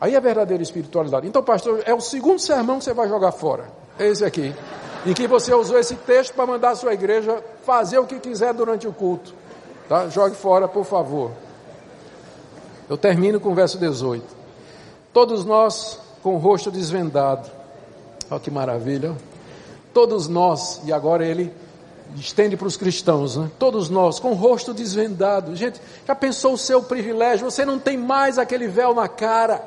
[0.00, 1.26] Aí a verdadeira espiritualidade.
[1.28, 3.70] Então, pastor, é o segundo sermão que você vai jogar fora.
[3.98, 4.54] É esse aqui.
[5.04, 8.54] Em que você usou esse texto para mandar a sua igreja fazer o que quiser
[8.54, 9.34] durante o culto.
[9.86, 10.08] Tá?
[10.08, 11.30] Jogue fora, por favor.
[12.88, 14.24] Eu termino com o verso 18.
[15.12, 17.50] Todos nós com o rosto desvendado.
[18.30, 19.14] Olha que maravilha.
[19.92, 21.52] Todos nós, e agora ele
[22.16, 23.50] estende para os cristãos, né?
[23.58, 25.54] todos nós, com o rosto desvendado.
[25.54, 27.50] Gente, já pensou o seu privilégio?
[27.50, 29.62] Você não tem mais aquele véu na cara.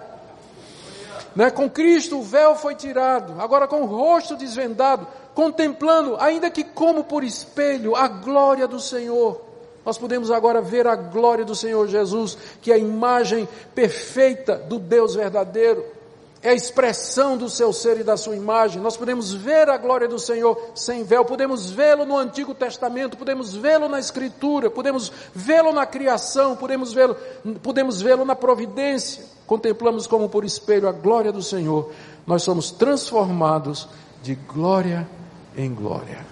[1.35, 1.49] Né?
[1.51, 7.03] Com Cristo o véu foi tirado, agora com o rosto desvendado, contemplando, ainda que como
[7.03, 9.41] por espelho, a glória do Senhor.
[9.85, 14.77] Nós podemos agora ver a glória do Senhor Jesus, que é a imagem perfeita do
[14.77, 16.00] Deus verdadeiro
[16.43, 18.81] é a expressão do seu ser e da sua imagem.
[18.81, 23.53] Nós podemos ver a glória do Senhor sem véu, podemos vê-lo no Antigo Testamento, podemos
[23.53, 27.15] vê-lo na Escritura, podemos vê-lo na criação, podemos vê-lo
[27.61, 29.23] podemos vê-lo na providência.
[29.45, 31.91] Contemplamos como por espelho a glória do Senhor.
[32.25, 33.87] Nós somos transformados
[34.23, 35.07] de glória
[35.55, 36.25] em glória.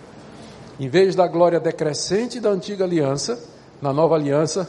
[0.80, 3.40] Em vez da glória decrescente da antiga aliança,
[3.82, 4.68] na nova aliança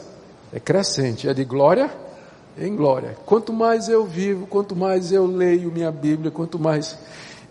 [0.52, 1.90] é crescente, é de glória
[2.58, 3.16] em glória.
[3.26, 6.98] Quanto mais eu vivo, quanto mais eu leio minha Bíblia, quanto mais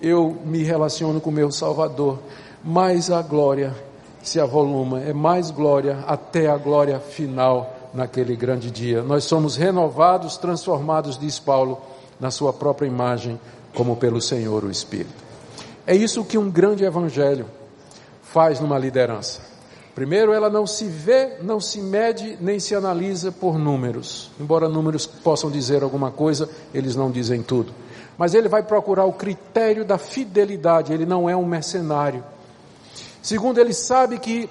[0.01, 2.19] eu me relaciono com meu Salvador,
[2.63, 3.75] mais a glória
[4.21, 9.01] se avoluma, é mais glória até a glória final naquele grande dia.
[9.01, 11.79] Nós somos renovados, transformados, diz Paulo,
[12.19, 13.39] na sua própria imagem,
[13.73, 15.23] como pelo Senhor o Espírito.
[15.87, 17.45] É isso que um grande evangelho
[18.21, 19.41] faz numa liderança.
[19.95, 24.31] Primeiro, ela não se vê, não se mede, nem se analisa por números.
[24.39, 27.73] Embora números possam dizer alguma coisa, eles não dizem tudo.
[28.17, 32.23] Mas ele vai procurar o critério da fidelidade, ele não é um mercenário.
[33.21, 34.49] Segundo, ele sabe que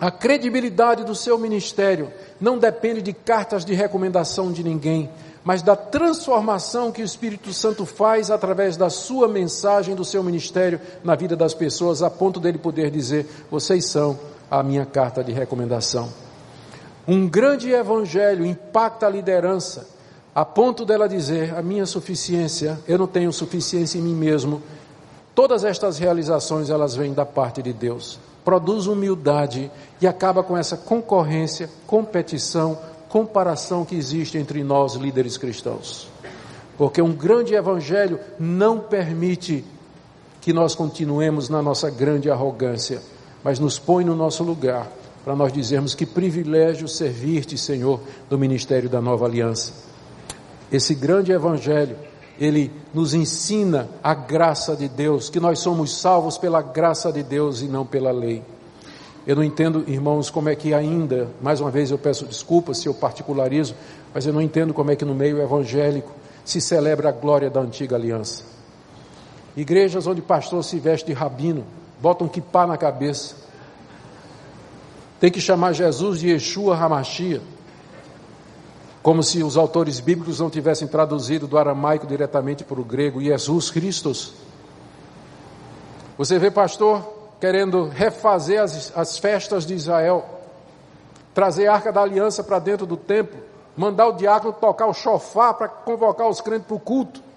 [0.00, 2.10] a credibilidade do seu ministério
[2.40, 5.10] não depende de cartas de recomendação de ninguém,
[5.44, 10.80] mas da transformação que o Espírito Santo faz através da sua mensagem, do seu ministério
[11.04, 14.18] na vida das pessoas, a ponto dele poder dizer: vocês são
[14.50, 16.08] a minha carta de recomendação.
[17.06, 19.86] Um grande evangelho impacta a liderança,
[20.34, 24.62] a ponto dela dizer: a minha suficiência, eu não tenho suficiência em mim mesmo.
[25.34, 28.18] Todas estas realizações elas vêm da parte de Deus.
[28.44, 29.70] Produz humildade
[30.00, 32.78] e acaba com essa concorrência, competição,
[33.08, 36.08] comparação que existe entre nós líderes cristãos.
[36.76, 39.64] Porque um grande evangelho não permite
[40.40, 43.02] que nós continuemos na nossa grande arrogância,
[43.42, 44.88] mas nos põe no nosso lugar
[45.24, 49.72] para nós dizermos que privilégio servir-te, Senhor, do ministério da nova aliança.
[50.72, 51.96] Esse grande evangelho,
[52.38, 57.60] ele nos ensina a graça de Deus, que nós somos salvos pela graça de Deus
[57.60, 58.42] e não pela lei.
[59.26, 62.88] Eu não entendo, irmãos, como é que ainda, mais uma vez eu peço desculpas se
[62.88, 63.74] eu particularizo,
[64.14, 66.10] mas eu não entendo como é que no meio evangélico
[66.44, 68.42] se celebra a glória da antiga aliança.
[69.54, 71.64] Igrejas onde pastor se veste de rabino,
[72.00, 73.36] botam um kippah na cabeça.
[75.18, 77.42] Tem que chamar Jesus de Yeshua Hamashia.
[79.02, 83.70] Como se os autores bíblicos não tivessem traduzido do aramaico diretamente para o grego, Jesus
[83.70, 84.34] Christus.
[86.18, 87.02] Você vê, pastor,
[87.40, 90.24] querendo refazer as, as festas de Israel,
[91.34, 93.40] trazer a arca da aliança para dentro do templo,
[93.76, 97.29] mandar o diácono tocar o chofar para convocar os crentes para o culto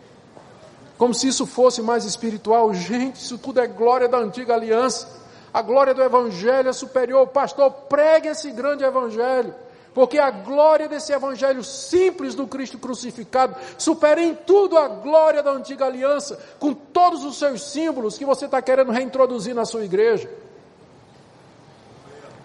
[0.98, 2.74] como se isso fosse mais espiritual.
[2.74, 5.08] Gente, isso tudo é glória da antiga aliança.
[5.54, 7.28] A glória do Evangelho é superior.
[7.28, 9.54] Pastor, pregue esse grande Evangelho.
[9.94, 15.52] Porque a glória desse Evangelho simples do Cristo crucificado supera em tudo a glória da
[15.52, 20.28] antiga aliança, com todos os seus símbolos que você está querendo reintroduzir na sua igreja.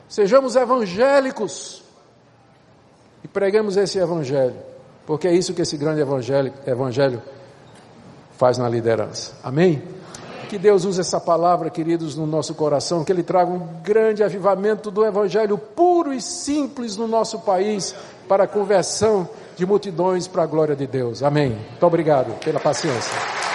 [0.08, 1.82] Sejamos evangélicos
[3.24, 4.56] e pregamos esse Evangelho,
[5.06, 7.22] porque é isso que esse grande Evangelho, evangelho
[8.38, 9.32] faz na liderança.
[9.42, 9.82] Amém?
[10.48, 14.90] Que Deus use essa palavra, queridos, no nosso coração, que Ele traga um grande avivamento
[14.90, 17.94] do Evangelho puro e simples no nosso país,
[18.26, 21.22] para a conversão de multidões para a glória de Deus.
[21.22, 21.50] Amém.
[21.50, 23.47] Muito obrigado pela paciência.